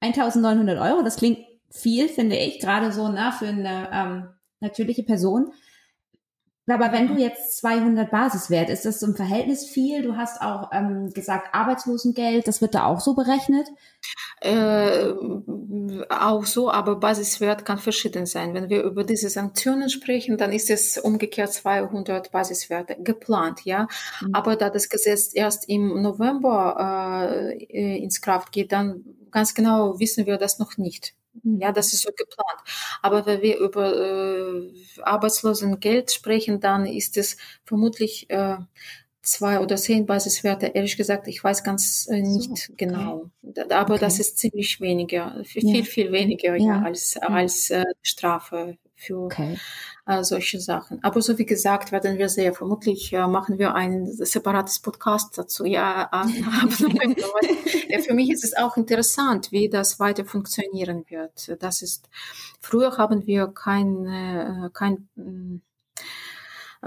[0.00, 1.38] 1900 Euro, das klingt
[1.70, 4.28] viel, finde ich, gerade so na, für eine ähm,
[4.60, 5.52] natürliche Person.
[6.66, 10.02] Aber wenn du jetzt 200 Basiswert, ist das im Verhältnis viel?
[10.02, 13.68] Du hast auch ähm, gesagt, Arbeitslosengeld, das wird da auch so berechnet?
[14.44, 15.14] Äh,
[16.10, 18.52] auch so, aber Basiswert kann verschieden sein.
[18.52, 23.88] Wenn wir über diese Sanktionen sprechen, dann ist es umgekehrt 200 Basiswerte geplant, ja.
[24.20, 24.34] Mhm.
[24.34, 30.26] Aber da das Gesetz erst im November äh, ins Kraft geht, dann ganz genau wissen
[30.26, 31.14] wir das noch nicht.
[31.42, 32.60] Ja, das ist so geplant.
[33.02, 34.70] Aber wenn wir über äh,
[35.02, 38.58] Arbeitslosengeld sprechen, dann ist es vermutlich äh,
[39.24, 40.66] zwei oder zehn Basiswerte.
[40.66, 42.86] Ehrlich gesagt, ich weiß ganz äh, nicht so, okay.
[42.86, 43.30] genau.
[43.70, 44.00] Aber okay.
[44.00, 45.82] das ist ziemlich weniger, viel, ja.
[45.82, 46.66] viel weniger ja.
[46.66, 49.58] ja als, als äh, Strafe für okay.
[50.06, 51.02] äh, solche Sachen.
[51.02, 55.64] Aber so wie gesagt, werden wir sehr vermutlich äh, machen wir ein separates Podcast dazu.
[55.64, 56.10] Ja,
[57.88, 61.56] ja, für mich ist es auch interessant, wie das weiter funktionieren wird.
[61.60, 62.08] Das ist
[62.60, 65.60] früher haben wir kein äh, kein äh,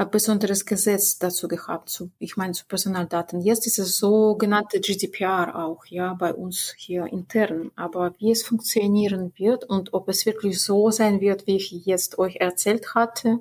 [0.06, 3.42] besonderes Gesetz dazu gehabt, zu, ich meine zu Personaldaten.
[3.42, 7.72] Jetzt ist es sogenannte GDPR auch, ja, bei uns hier intern.
[7.76, 12.20] Aber wie es funktionieren wird und ob es wirklich so sein wird, wie ich jetzt
[12.20, 13.40] euch erzählt hatte,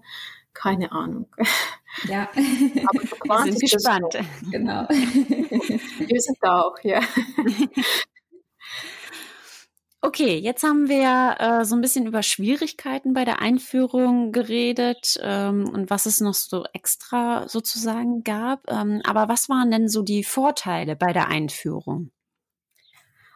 [0.54, 1.26] keine Ahnung.
[2.04, 3.02] Ja, aber
[3.44, 4.12] wir sind gespannt.
[4.14, 4.50] So.
[4.50, 4.88] Genau.
[4.88, 7.00] wir sind da auch, ja.
[10.07, 15.68] Okay, jetzt haben wir äh, so ein bisschen über Schwierigkeiten bei der Einführung geredet ähm,
[15.68, 18.70] und was es noch so extra sozusagen gab.
[18.70, 22.12] Ähm, aber was waren denn so die Vorteile bei der Einführung?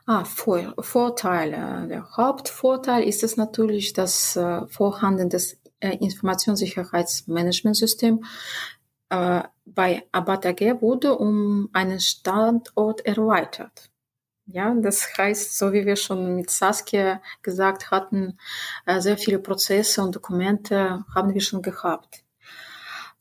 [0.07, 1.89] Ah, Vor Vorteile.
[1.89, 8.25] Der Hauptvorteil ist es natürlich das äh, Vorhanden des äh, Informationssicherheitsmanagementsystem
[9.09, 13.91] äh, bei Abat AG wurde um einen Standort erweitert.
[14.53, 18.39] Ja, das heißt, so wie wir schon mit Saskia gesagt hatten,
[18.85, 22.25] äh, sehr viele Prozesse und Dokumente haben wir schon gehabt.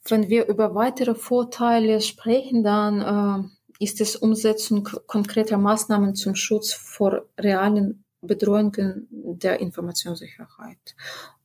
[0.07, 3.49] Wenn wir über weitere Vorteile sprechen, dann
[3.79, 10.95] äh, ist es Umsetzung konkreter Maßnahmen zum Schutz vor realen Bedrohungen der Informationssicherheit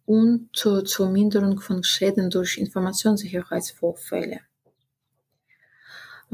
[0.07, 4.41] und äh, zur Minderung von Schäden durch Informationssicherheitsvorfälle.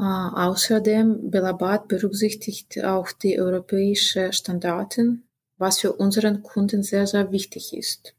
[0.03, 5.25] Außerdem Belabat berücksichtigt auch die europäischen Standarten,
[5.59, 8.15] was für unseren Kunden sehr, sehr wichtig ist.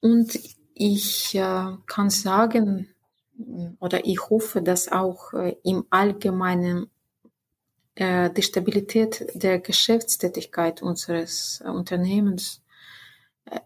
[0.00, 0.36] Und
[0.74, 2.88] ich äh, kann sagen,
[3.78, 6.90] oder ich hoffe, dass auch äh, im Allgemeinen
[7.94, 12.62] äh, die Stabilität der Geschäftstätigkeit unseres äh, Unternehmens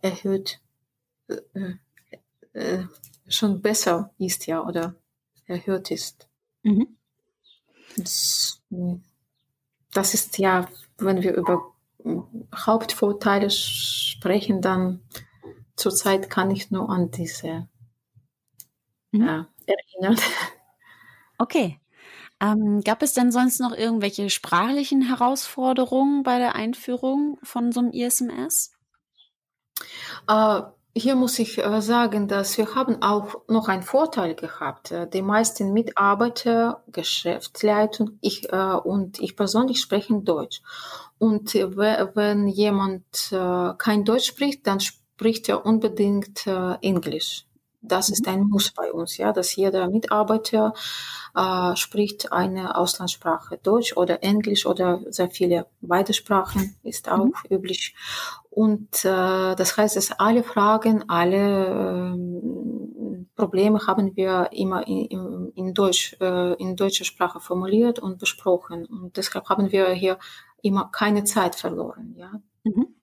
[0.01, 0.59] erhöht,
[3.29, 4.95] schon besser ist, ja, oder
[5.47, 6.26] erhöht ist.
[6.67, 6.97] Mhm.
[7.97, 8.61] Das,
[9.93, 11.73] das ist ja, wenn wir über
[12.55, 15.01] Hauptvorteile sprechen, dann
[15.77, 17.69] zurzeit kann ich nur an diese
[19.13, 19.29] mhm.
[19.29, 20.19] äh, erinnern.
[21.39, 21.79] Okay.
[22.41, 27.93] Ähm, gab es denn sonst noch irgendwelche sprachlichen Herausforderungen bei der Einführung von so einem
[27.93, 28.73] ISMS?
[30.27, 30.63] Äh,
[30.97, 34.91] hier muss ich äh, sagen, dass wir haben auch noch einen Vorteil gehabt.
[34.91, 40.63] Äh, die meisten Mitarbeiter, Geschäftsleitung ich, äh, und ich persönlich sprechen Deutsch.
[41.19, 47.47] Und wenn jemand kein Deutsch spricht, dann spricht er unbedingt Englisch.
[47.87, 48.33] Das ist mhm.
[48.33, 50.75] ein Muss bei uns, ja, dass jeder Mitarbeiter
[51.35, 57.33] äh, spricht eine Auslandssprache, Deutsch oder Englisch oder sehr viele beide Sprachen ist auch mhm.
[57.51, 57.95] üblich.
[58.57, 65.75] Und äh, das heißt, dass alle Fragen, alle äh, Probleme haben wir immer in, in
[65.75, 68.87] Deutsch, äh, in deutscher Sprache formuliert und besprochen.
[68.87, 70.19] Und deshalb haben wir hier
[70.63, 72.33] immer keine Zeit verloren, ja.
[72.65, 72.95] Mhm.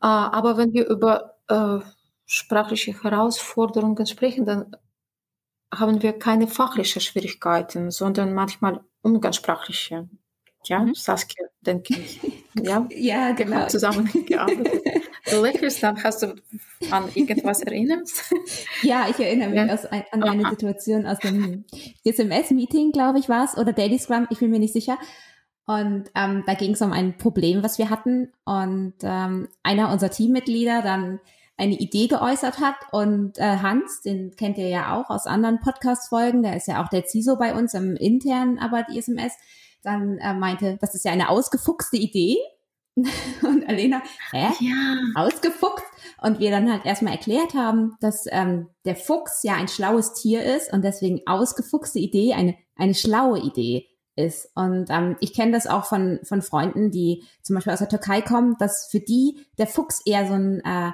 [0.00, 1.80] Äh, aber wenn wir über äh,
[2.24, 4.74] sprachliche Herausforderungen sprechen, dann
[5.74, 10.08] haben wir keine fachlichen Schwierigkeiten, sondern manchmal umgangssprachliche.
[10.68, 10.94] Ja, mhm.
[10.94, 12.20] Saskia, denke ich.
[12.62, 13.66] Ja, ja genau.
[13.66, 14.82] Zusammengearbeitet.
[15.30, 16.34] Du lächelst, dann hast du
[16.90, 18.08] an irgendwas erinnert?
[18.82, 19.74] Ja, ich erinnere mich ja.
[19.74, 21.64] aus, an eine Situation aus dem
[22.04, 24.98] SMS-Meeting, glaube ich, war es, oder Daily Scrum, ich bin mir nicht sicher.
[25.66, 28.32] Und ähm, da ging es um ein Problem, was wir hatten.
[28.44, 31.20] Und ähm, einer unserer Teammitglieder dann
[31.56, 32.76] eine Idee geäußert hat.
[32.92, 36.88] Und äh, Hans, den kennt ihr ja auch aus anderen Podcast-Folgen, der ist ja auch
[36.88, 39.34] der CISO bei uns im internen Arbeit ISMS,
[39.84, 42.38] dann äh, meinte, das ist ja eine ausgefuchste Idee.
[42.96, 44.48] Und Alena, hä?
[44.60, 44.96] Ja.
[45.16, 45.84] Ausgefuchst?
[46.22, 50.42] Und wir dann halt erstmal erklärt haben, dass ähm, der Fuchs ja ein schlaues Tier
[50.42, 54.48] ist und deswegen ausgefuchste Idee eine, eine schlaue Idee ist.
[54.54, 58.22] Und ähm, ich kenne das auch von, von Freunden, die zum Beispiel aus der Türkei
[58.22, 60.92] kommen, dass für die der Fuchs eher so ein äh,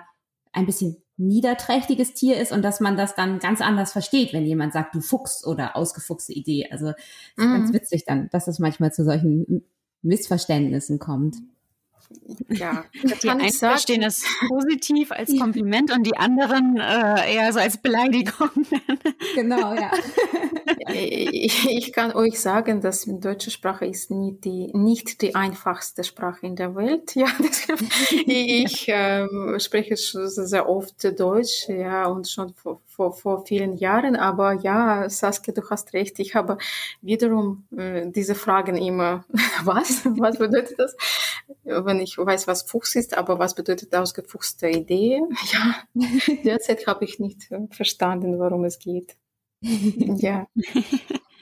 [0.52, 4.72] ein bisschen niederträchtiges Tier ist und dass man das dann ganz anders versteht, wenn jemand
[4.72, 6.68] sagt, du Fuchs oder ausgefuchste Idee.
[6.70, 6.92] Also
[7.36, 7.42] mm.
[7.42, 7.74] ganz mhm.
[7.74, 9.64] witzig dann, dass es manchmal zu solchen
[10.02, 11.36] Missverständnissen kommt.
[12.48, 12.84] Ja,
[13.22, 18.50] die einen verstehen es positiv als Kompliment und die anderen äh, eher so als Beleidigung.
[19.34, 19.90] genau, ja.
[20.92, 26.04] ich, ich, kann euch sagen, dass die deutsche Sprache ist nicht die, nicht die einfachste
[26.04, 27.14] Sprache in der Welt.
[27.14, 27.28] Ja,
[28.26, 29.26] ich äh,
[29.58, 34.14] spreche sehr oft Deutsch, ja, und schon vor, vor, vor vielen Jahren.
[34.14, 36.18] Aber ja, Saskia, du hast recht.
[36.18, 36.58] Ich habe
[37.00, 39.24] wiederum äh, diese Fragen immer.
[39.64, 40.04] Was?
[40.04, 40.94] Was bedeutet das?
[41.64, 45.22] Wenn ich weiß, was Fuchs ist, aber was bedeutet ausgefuchste Idee?
[45.52, 45.74] Ja,
[46.44, 49.16] derzeit habe ich nicht verstanden, worum es geht.
[49.62, 50.46] Ja.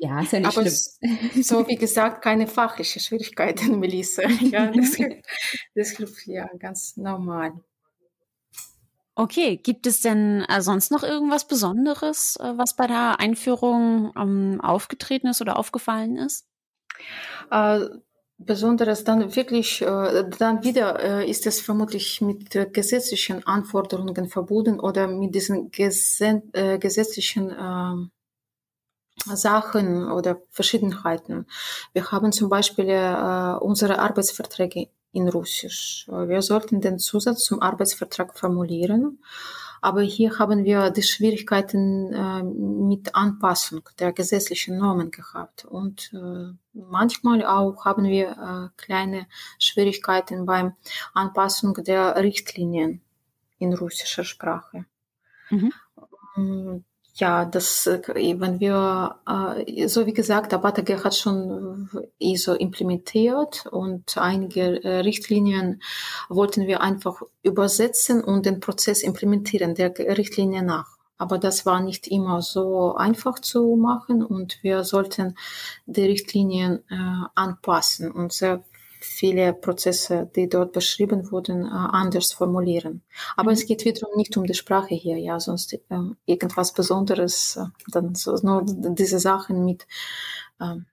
[0.01, 1.43] Ja, ist ja nicht Aber schlimm.
[1.43, 4.23] so wie gesagt, keine fachliche Schwierigkeiten, Melissa.
[4.29, 4.97] Ja, das,
[5.75, 7.53] das ja ganz normal.
[9.19, 14.61] Okay, gibt es denn äh, sonst noch irgendwas Besonderes, äh, was bei der Einführung ähm,
[14.61, 16.47] aufgetreten ist oder aufgefallen ist?
[17.51, 17.81] Äh,
[18.37, 25.35] Besonderes dann wirklich, äh, dann wieder ist es vermutlich mit gesetzlichen Anforderungen verbunden oder mit
[25.35, 28.13] diesen äh, gesetzlichen ähm,
[29.25, 31.47] Sachen oder Verschiedenheiten.
[31.93, 32.87] Wir haben zum Beispiel
[33.61, 36.07] unsere Arbeitsverträge in Russisch.
[36.09, 39.19] Wir sollten den Zusatz zum Arbeitsvertrag formulieren
[39.81, 45.65] aber hier haben wir die Schwierigkeiten äh, mit Anpassung der gesetzlichen Normen gehabt.
[45.65, 49.27] Und äh, manchmal auch haben wir äh, kleine
[49.59, 50.75] Schwierigkeiten beim
[51.15, 53.03] Anpassung der Richtlinien
[53.59, 54.85] in russischer Sprache.
[55.51, 55.73] Mhm.
[57.19, 58.01] Ja, das, äh,
[58.39, 61.89] wenn wir, äh, so wie gesagt, ABATAG hat schon
[62.21, 65.83] ISO implementiert und einige äh, Richtlinien
[66.29, 70.97] wollten wir einfach übersetzen und den Prozess implementieren, der Richtlinie nach.
[71.17, 75.35] Aber das war nicht immer so einfach zu machen und wir sollten
[75.87, 78.63] die Richtlinien äh, anpassen und sehr
[79.01, 83.03] viele Prozesse, die dort beschrieben wurden, äh, anders formulieren.
[83.37, 83.55] Aber mhm.
[83.55, 85.79] es geht wiederum nicht um die Sprache hier, ja, sonst äh,
[86.27, 89.87] irgendwas Besonderes, äh, dann so, nur diese Sachen mit
[90.61, 90.87] ähm,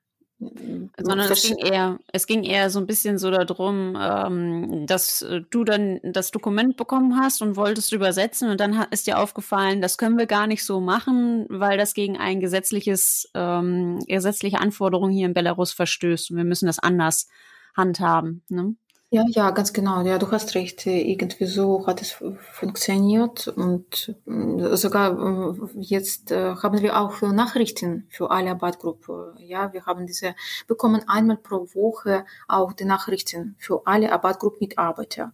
[0.97, 5.63] sondern es ging eher, es ging eher so ein bisschen so darum, ähm, dass du
[5.63, 10.17] dann das Dokument bekommen hast und wolltest übersetzen und dann ist dir aufgefallen, das können
[10.17, 15.33] wir gar nicht so machen, weil das gegen ein gesetzliches, ähm, gesetzliche Anforderung hier in
[15.33, 17.29] Belarus verstößt und wir müssen das anders
[17.75, 18.43] handhaben.
[18.49, 18.75] Ne?
[19.11, 20.01] Ja, ja, ganz genau.
[20.03, 20.85] Ja, du hast recht.
[20.87, 28.07] Irgendwie so hat es funktioniert und äh, sogar äh, jetzt äh, haben wir auch Nachrichten
[28.09, 29.37] für alle Arbeitgruppen.
[29.37, 30.35] Ja, wir haben diese
[30.67, 35.31] bekommen einmal pro Woche auch die Nachrichten für alle Arbeitgruppen-Mitarbeiter.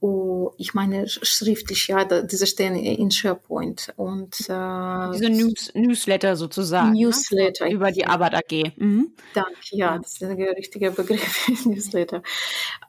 [0.00, 6.92] Oh, ich meine schriftlich, ja, diese stehen in SharePoint und äh, diese News, Newsletter sozusagen
[6.92, 7.06] ne?
[7.06, 7.72] Newsletter ne?
[7.72, 8.72] über die Arbeit AG.
[8.76, 9.12] Mhm.
[9.32, 12.22] Danke, ja, das ist der richtige Begriff Newsletter.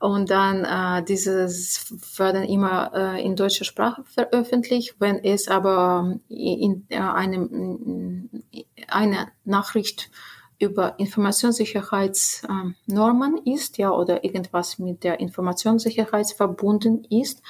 [0.02, 6.60] Und dann äh, dieses werden immer äh, in deutscher Sprache veröffentlicht, wenn es aber in,
[6.60, 8.30] in äh, einem
[8.90, 10.10] eine Nachricht
[10.60, 17.44] über Informationssicherheitsnormen ist, ja, oder irgendwas mit der Informationssicherheit verbunden ist,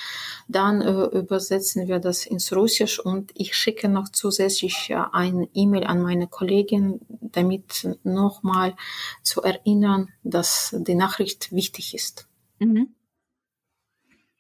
[0.48, 5.86] dann äh, übersetzen wir das ins Russisch und ich schicke noch zusätzlich äh, ein E-Mail
[5.86, 8.76] an meine Kollegin, damit nochmal
[9.24, 12.28] zu erinnern, dass die Nachricht wichtig ist.
[12.60, 12.94] Mhm.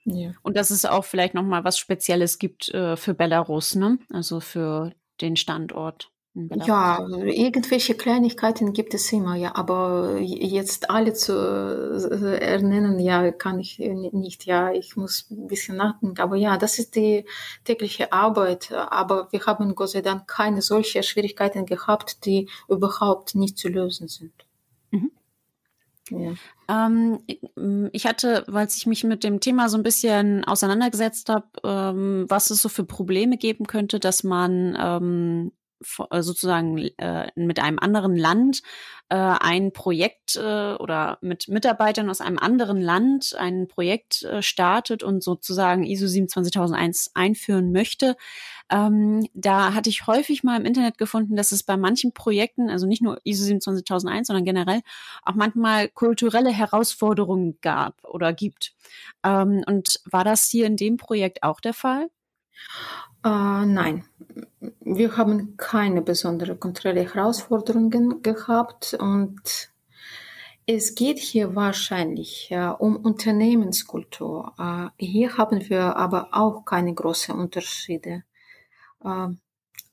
[0.03, 0.33] Ja.
[0.41, 3.99] Und dass es auch vielleicht nochmal was Spezielles gibt äh, für Belarus, ne?
[4.09, 6.11] Also für den Standort.
[6.65, 13.59] Ja, irgendwelche Kleinigkeiten gibt es immer, ja, aber jetzt alle zu äh, ernennen, ja, kann
[13.59, 17.25] ich nicht, ja, ich muss ein bisschen nachdenken, aber ja, das ist die
[17.63, 23.57] tägliche Arbeit, aber wir haben Gott sei Dank keine solche Schwierigkeiten gehabt, die überhaupt nicht
[23.57, 24.33] zu lösen sind.
[24.91, 25.11] Mhm.
[26.09, 26.33] Ja.
[26.69, 32.25] Ähm, ich hatte, weil ich mich mit dem Thema so ein bisschen auseinandergesetzt habe, ähm,
[32.27, 37.79] was es so für Probleme geben könnte, dass man ähm, äh, sozusagen äh, mit einem
[37.79, 38.61] anderen Land
[39.09, 45.03] äh, ein Projekt äh, oder mit Mitarbeitern aus einem anderen Land ein Projekt äh, startet
[45.03, 48.17] und sozusagen ISO 27001 einführen möchte.
[48.69, 52.85] Ähm, da hatte ich häufig mal im Internet gefunden, dass es bei manchen Projekten, also
[52.85, 54.81] nicht nur ISO 27001, sondern generell
[55.23, 58.73] auch manchmal kulturelle Herausforderungen gab oder gibt.
[59.23, 62.09] Ähm, und war das hier in dem Projekt auch der Fall?
[63.23, 64.05] Äh, nein,
[64.81, 69.71] wir haben keine besondere kulturelle Herausforderungen gehabt und
[70.69, 74.53] es geht hier wahrscheinlich äh, um Unternehmenskultur.
[74.59, 78.23] Äh, hier haben wir aber auch keine großen Unterschiede.
[79.03, 79.27] Äh,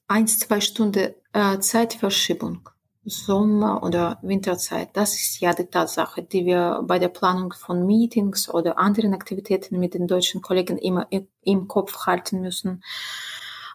[0.08, 2.68] eins, zwei Stunden äh, Zeitverschiebung,
[3.04, 8.48] Sommer- oder Winterzeit, das ist ja die Tatsache, die wir bei der Planung von Meetings
[8.48, 11.08] oder anderen Aktivitäten mit den deutschen Kollegen immer
[11.42, 12.82] im Kopf halten müssen.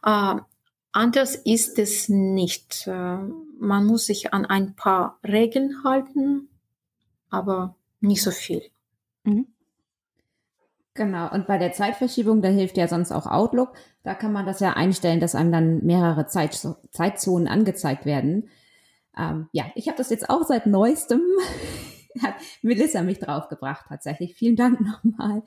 [0.03, 0.35] Äh,
[0.91, 2.87] anders ist es nicht.
[2.87, 3.17] Äh,
[3.59, 6.49] man muss sich an ein paar Regeln halten,
[7.29, 8.63] aber nicht so viel.
[9.23, 9.47] Mhm.
[10.95, 13.73] Genau, und bei der Zeitverschiebung, da hilft ja sonst auch Outlook.
[14.03, 18.49] Da kann man das ja einstellen, dass einem dann mehrere Zeit, Zeitzonen angezeigt werden.
[19.19, 21.21] Ähm, ja, ich habe das jetzt auch seit neuestem,
[22.21, 24.35] hat Melissa mich draufgebracht tatsächlich.
[24.35, 25.43] Vielen Dank nochmal.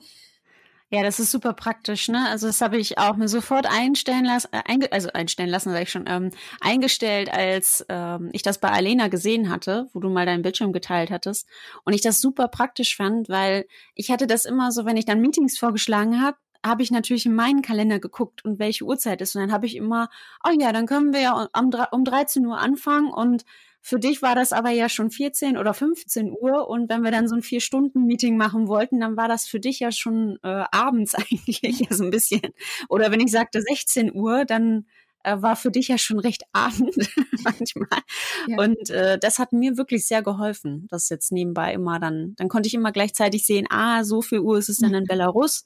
[0.93, 2.29] Ja, das ist super praktisch, ne?
[2.29, 5.89] Also das habe ich auch mir sofort einstellen lassen, äh, also einstellen lassen, sage ich
[5.89, 6.29] schon, ähm,
[6.61, 11.09] eingestellt, als ähm, ich das bei Alena gesehen hatte, wo du mal deinen Bildschirm geteilt
[11.09, 11.47] hattest.
[11.83, 13.65] Und ich das super praktisch fand, weil
[13.95, 17.35] ich hatte das immer so, wenn ich dann Meetings vorgeschlagen habe, habe ich natürlich in
[17.35, 19.35] meinen Kalender geguckt und welche Uhrzeit ist.
[19.35, 20.09] Und dann habe ich immer,
[20.45, 23.45] oh ja, dann können wir ja um, um 13 Uhr anfangen und
[23.85, 27.27] für dich war das aber ja schon 14 oder 15 Uhr und wenn wir dann
[27.27, 31.61] so ein Vier-Stunden-Meeting machen wollten, dann war das für dich ja schon äh, abends eigentlich
[31.61, 32.53] ja so ein bisschen.
[32.87, 34.85] Oder wenn ich sagte 16 Uhr, dann
[35.23, 36.95] äh, war für dich ja schon recht abend
[37.43, 37.99] manchmal.
[38.47, 38.57] Ja.
[38.57, 42.67] Und äh, das hat mir wirklich sehr geholfen, das jetzt nebenbei immer dann, dann konnte
[42.67, 45.07] ich immer gleichzeitig sehen, ah, so viel Uhr ist es dann in mhm.
[45.07, 45.65] Belarus.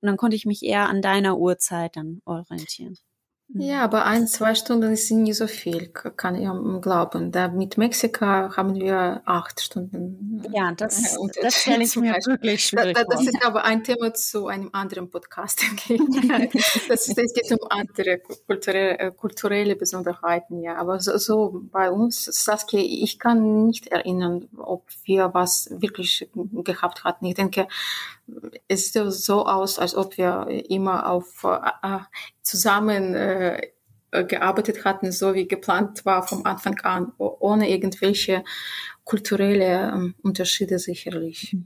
[0.00, 2.96] Und dann konnte ich mich eher an deiner Uhrzeit dann orientieren.
[3.54, 6.46] Ja, aber ein, zwei Stunden ist nie so viel, kann ich
[6.82, 7.32] glauben.
[7.32, 10.44] Da mit Mexiko haben wir acht Stunden.
[10.52, 14.48] Ja, das, das stelle ich mir wirklich schwierig da, Das ist aber ein Thema zu
[14.48, 15.62] einem anderen Podcast.
[16.88, 20.76] das, das geht um andere kulturelle, äh, kulturelle Besonderheiten, ja.
[20.76, 27.04] Aber so, so bei uns, Saskia, ich kann nicht erinnern, ob wir was wirklich gehabt
[27.04, 27.24] hatten.
[27.24, 27.66] Ich denke,
[28.68, 31.98] es sieht so aus, als ob wir immer auf äh,
[32.42, 33.37] zusammen äh,
[34.10, 38.42] gearbeitet hatten, so wie geplant war vom Anfang an, ohne irgendwelche
[39.04, 41.56] kulturelle ähm, Unterschiede sicherlich.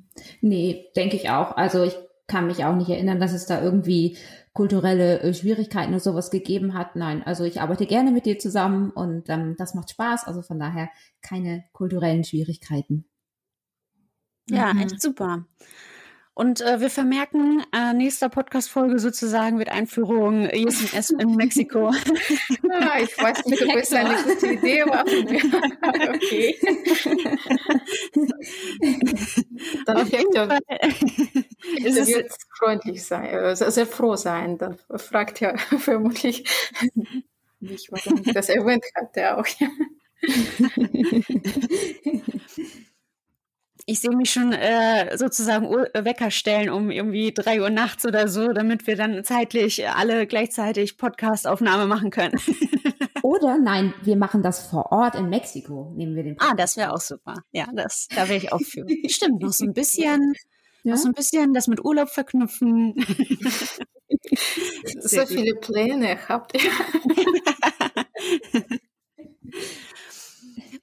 [0.40, 1.56] Nee, denke ich auch.
[1.56, 1.96] Also ich
[2.26, 4.16] kann mich auch nicht erinnern, dass es da irgendwie
[4.52, 6.96] kulturelle äh, Schwierigkeiten oder sowas gegeben hat.
[6.96, 10.24] Nein, also ich arbeite gerne mit dir zusammen und ähm, das macht Spaß.
[10.24, 10.88] Also von daher
[11.20, 13.04] keine kulturellen Schwierigkeiten.
[14.48, 14.80] Ja, mhm.
[14.82, 15.46] echt super.
[16.34, 21.88] Und äh, wir vermerken, äh, nächster Podcast-Folge sozusagen mit Einführung ISMS in Mexiko.
[21.88, 25.04] ah, ich weiß nicht, ob es eine gute Idee war.
[26.14, 26.56] okay.
[29.84, 30.58] Dann Auf jeden Fall.
[31.84, 34.56] ist es wird freundlich sein, äh, sehr froh sein.
[34.56, 36.44] Dann fragt er vermutlich
[37.60, 39.44] mich, warum ich das erwähnt hatte auch.
[43.86, 48.52] Ich sehe mich schon äh, sozusagen Wecker stellen um irgendwie drei Uhr nachts oder so,
[48.52, 52.38] damit wir dann zeitlich alle gleichzeitig Podcast-Aufnahme machen können.
[53.22, 55.92] oder nein, wir machen das vor Ort in Mexiko.
[55.96, 56.36] Nehmen wir den.
[56.36, 56.52] Podcast.
[56.52, 57.34] Ah, das wäre auch super.
[57.50, 58.84] Ja, das, da wäre ich auch für.
[59.08, 60.34] Stimmt, noch so ein bisschen,
[60.84, 60.92] ja?
[60.92, 62.94] noch so ein bisschen das mit Urlaub verknüpfen.
[65.00, 66.70] so viele Pläne habt ihr.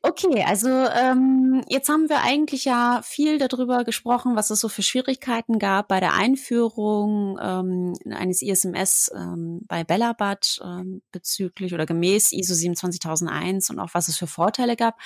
[0.02, 4.82] Okay, also ähm, jetzt haben wir eigentlich ja viel darüber gesprochen, was es so für
[4.82, 12.32] Schwierigkeiten gab bei der Einführung ähm, eines ISMS ähm, bei Bellabad ähm, bezüglich oder gemäß
[12.32, 14.98] ISO 27001 und auch was es für Vorteile gab.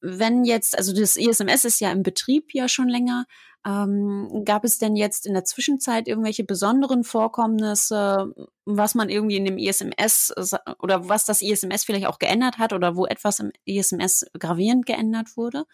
[0.00, 3.26] Wenn jetzt, also das ISMS ist ja im Betrieb ja schon länger,
[3.66, 8.32] ähm, gab es denn jetzt in der Zwischenzeit irgendwelche besonderen Vorkommnisse,
[8.64, 10.32] was man irgendwie in dem ISMS
[10.80, 15.36] oder was das ISMS vielleicht auch geändert hat oder wo etwas im ISMS gravierend geändert
[15.36, 15.64] wurde?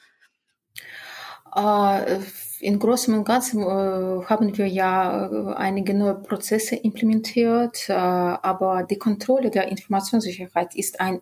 [1.55, 2.21] Äh,
[2.61, 8.99] in Großem und Ganzen äh, haben wir ja äh, einige neue Prozesse implementiert, aber die
[8.99, 11.21] Kontrolle der Informationssicherheit ist ein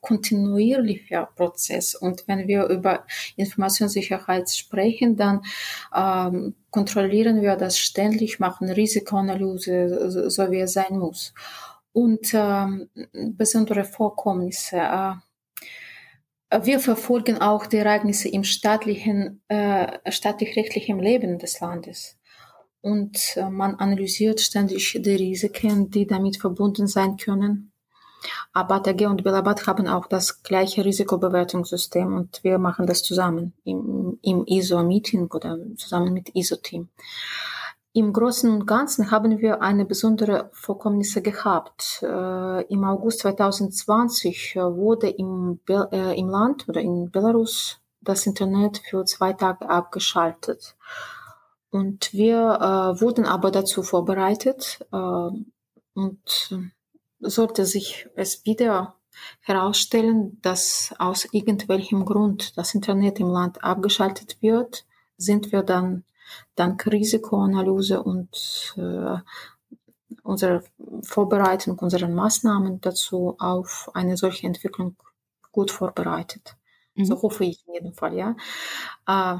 [0.00, 1.94] kontinuierlicher Prozess.
[1.94, 3.04] Und wenn wir über
[3.36, 5.42] Informationssicherheit sprechen, dann
[5.94, 11.34] ähm, kontrollieren wir das ständig, machen Risikoanalyse, so wie es sein muss.
[11.92, 14.80] Und ähm, besondere Vorkommnisse
[16.62, 22.18] wir verfolgen auch die Ereignisse im staatlichen, äh, staatlich-rechtlichen Leben des Landes.
[22.80, 27.72] Und äh, man analysiert ständig die Risiken, die damit verbunden sein können.
[28.52, 34.18] Abat AG und Belabat haben auch das gleiche Risikobewertungssystem und wir machen das zusammen im,
[34.22, 36.88] im ISO-Meeting oder zusammen mit ISO-Team.
[37.92, 42.00] Im Großen und Ganzen haben wir eine besondere Vorkommnisse gehabt.
[42.02, 48.78] Äh, Im August 2020 äh, wurde im, äh, im Land oder in Belarus das Internet
[48.78, 50.76] für zwei Tage abgeschaltet.
[51.70, 56.60] Und wir äh, wurden aber dazu vorbereitet äh, und
[57.18, 58.94] sollte sich es wieder
[59.40, 64.86] herausstellen, dass aus irgendwelchem Grund das Internet im Land abgeschaltet wird,
[65.16, 66.04] sind wir dann
[66.54, 69.18] dank Risikoanalyse und äh,
[70.22, 70.62] unserer
[71.02, 74.96] Vorbereitung, unseren Maßnahmen dazu auf eine solche Entwicklung
[75.52, 76.56] gut vorbereitet.
[76.94, 77.04] Mhm.
[77.04, 78.36] So hoffe ich in jedem Fall, ja.
[79.06, 79.38] Äh,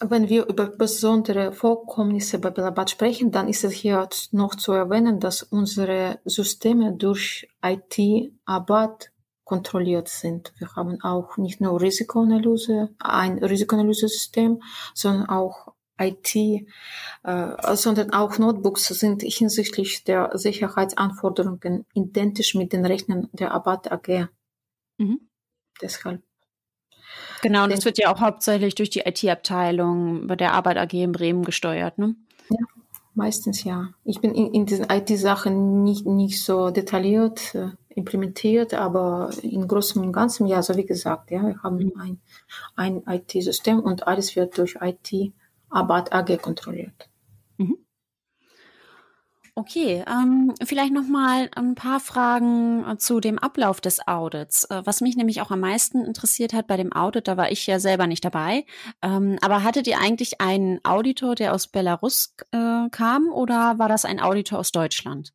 [0.00, 5.18] wenn wir über besondere Vorkommnisse bei Belabat sprechen, dann ist es hier noch zu erwähnen,
[5.18, 9.10] dass unsere Systeme durch IT-Abad
[9.48, 10.52] kontrolliert sind.
[10.58, 14.62] Wir haben auch nicht nur Risikoanalyse, ein Risikoanalyse-System,
[14.94, 23.30] sondern auch IT, äh, sondern auch Notebooks sind hinsichtlich der Sicherheitsanforderungen identisch mit den Rechnern
[23.32, 24.28] der Abad AG.
[24.98, 25.30] Mhm.
[25.80, 26.22] Deshalb.
[27.40, 31.12] Genau, und das wird ja auch hauptsächlich durch die IT-Abteilung bei der Arbeit AG in
[31.12, 32.16] Bremen gesteuert, ne?
[33.18, 33.88] Meistens ja.
[34.04, 40.00] Ich bin in, in diesen IT-Sachen nicht, nicht so detailliert äh, implementiert, aber in Großem
[40.02, 41.92] und Ganzen, ja, so wie gesagt, ja, wir haben mhm.
[41.98, 42.20] ein,
[42.76, 45.32] ein IT-System und alles wird durch IT
[45.68, 47.08] Abad AG kontrolliert.
[49.58, 54.62] Okay, ähm, vielleicht noch mal ein paar Fragen äh, zu dem Ablauf des Audits.
[54.70, 57.66] Äh, was mich nämlich auch am meisten interessiert hat bei dem Audit, da war ich
[57.66, 58.64] ja selber nicht dabei.
[59.02, 64.04] Ähm, aber hattet ihr eigentlich einen Auditor, der aus Belarus äh, kam, oder war das
[64.04, 65.32] ein Auditor aus Deutschland?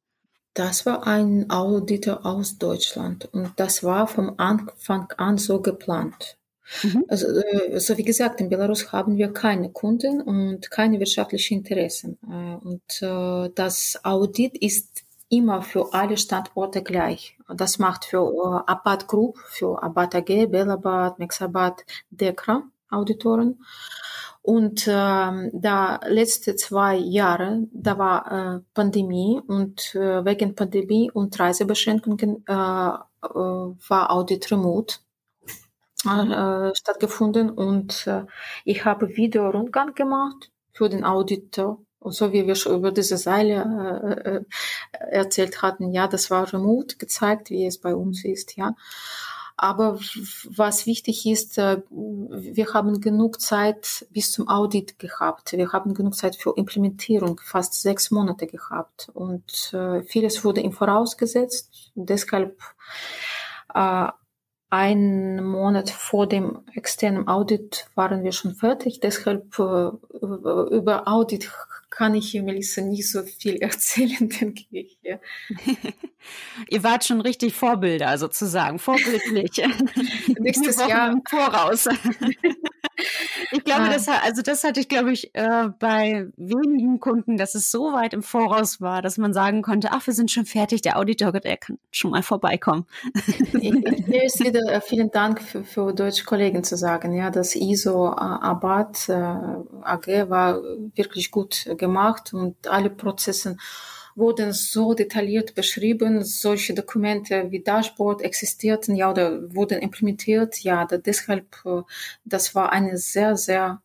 [0.54, 6.38] Das war ein Auditor aus Deutschland und das war vom Anfang an so geplant.
[6.82, 7.06] Mhm.
[7.08, 12.18] Also, äh, so wie gesagt, in Belarus haben wir keine Kunden und keine wirtschaftlichen Interessen.
[12.24, 17.38] Äh, und äh, das Audit ist immer für alle Standorte gleich.
[17.54, 23.60] Das macht für Abad Group, für Abad AG, Belabad, Mexabad, Dekra Auditoren.
[24.44, 31.40] Und ähm, da letzte zwei Jahre, da war äh, Pandemie und äh, wegen Pandemie und
[31.40, 34.98] Reisebeschränkungen äh, war Audit remote
[36.06, 38.26] äh, stattgefunden und äh,
[38.66, 41.80] ich habe Videorundgang gemacht für den Auditor.
[42.00, 43.64] Und so wie wir schon über diese Seile
[44.26, 44.44] äh, äh,
[45.12, 48.76] erzählt hatten, ja, das war remote gezeigt, wie es bei uns ist, ja.
[49.56, 50.00] Aber
[50.50, 55.54] was wichtig ist, äh, wir haben genug Zeit bis zum Audit gehabt.
[55.54, 59.10] Wir haben genug Zeit für Implementierung, fast sechs Monate gehabt.
[59.14, 59.78] Und
[60.08, 61.92] vieles wurde im Voraus gesetzt.
[61.94, 62.60] Deshalb
[64.74, 69.00] einen Monat vor dem externen Audit waren wir schon fertig.
[69.00, 69.92] Deshalb äh,
[70.24, 71.52] über Audit
[71.92, 74.98] kann ich Melissa nicht so viel erzählen, denke ich.
[75.04, 75.20] Ja.
[76.70, 79.52] Ihr wart schon richtig Vorbilder sozusagen, vorbildlich.
[80.40, 81.88] Nächstes Jahr im Voraus.
[83.54, 87.70] Ich glaube, das, also das hatte ich, glaube ich, äh, bei wenigen Kunden, dass es
[87.70, 90.98] so weit im Voraus war, dass man sagen konnte, ach, wir sind schon fertig, der
[90.98, 92.86] Auditor, der kann schon mal vorbeikommen.
[93.60, 98.08] Hier ist wieder äh, vielen Dank für, für deutsche Kollegen zu sagen, ja, das ISO
[98.08, 100.62] äh, Abad äh, AG war
[100.96, 103.58] wirklich gut gemacht und alle Prozesse
[104.16, 106.24] wurden so detailliert beschrieben.
[106.24, 110.60] Solche Dokumente wie Dashboard existierten ja oder wurden implementiert.
[110.64, 111.82] Ja, da, deshalb, äh,
[112.26, 113.82] das war eine sehr, sehr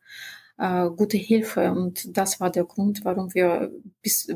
[0.59, 3.72] äh, gute Hilfe und das war der Grund, warum wir
[4.03, 4.29] bis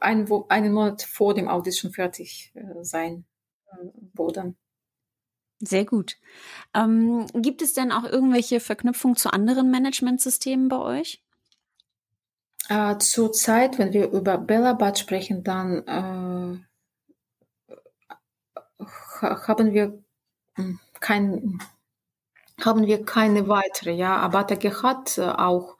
[0.00, 3.24] einen, einen Monat vor dem Audit schon fertig äh, sein
[3.72, 4.56] äh, wurden.
[5.60, 6.16] Sehr gut.
[6.72, 11.20] Ähm, gibt es denn auch irgendwelche Verknüpfungen zu anderen Managementsystemen bei euch?
[12.68, 16.58] Äh, Zurzeit, wenn wir über Bellabad sprechen, dann äh,
[19.22, 19.98] haben wir
[20.54, 21.58] hm, kein,
[22.60, 23.92] haben wir keine weitere.
[23.92, 25.76] Ja, Abatage hat äh, auch,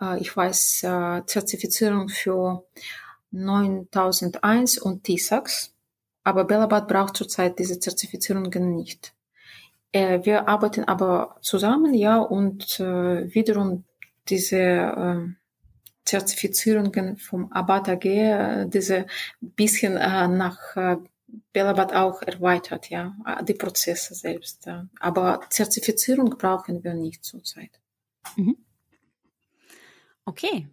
[0.00, 2.64] äh, ich weiß, äh, Zertifizierung für
[3.30, 5.74] 9001 und TISAX,
[6.24, 9.14] aber Bellabad braucht zurzeit diese Zertifizierungen nicht.
[9.92, 13.84] Äh, wir arbeiten aber zusammen, ja, und äh, wiederum
[14.28, 15.28] diese äh,
[16.06, 19.06] Zertifizierungen vom Abad AG, äh, diese
[19.40, 20.96] bisschen äh, nach äh,
[21.52, 24.68] Belabat auch erweitert, ja, die Prozesse selbst.
[25.00, 27.80] Aber Zertifizierung brauchen wir nicht zurzeit.
[28.36, 28.56] Mhm.
[30.24, 30.68] Okay.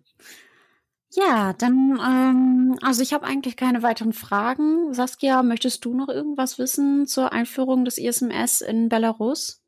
[1.16, 4.94] Ja, dann, ähm, also ich habe eigentlich keine weiteren Fragen.
[4.94, 9.63] Saskia, möchtest du noch irgendwas wissen zur Einführung des ISMS in Belarus?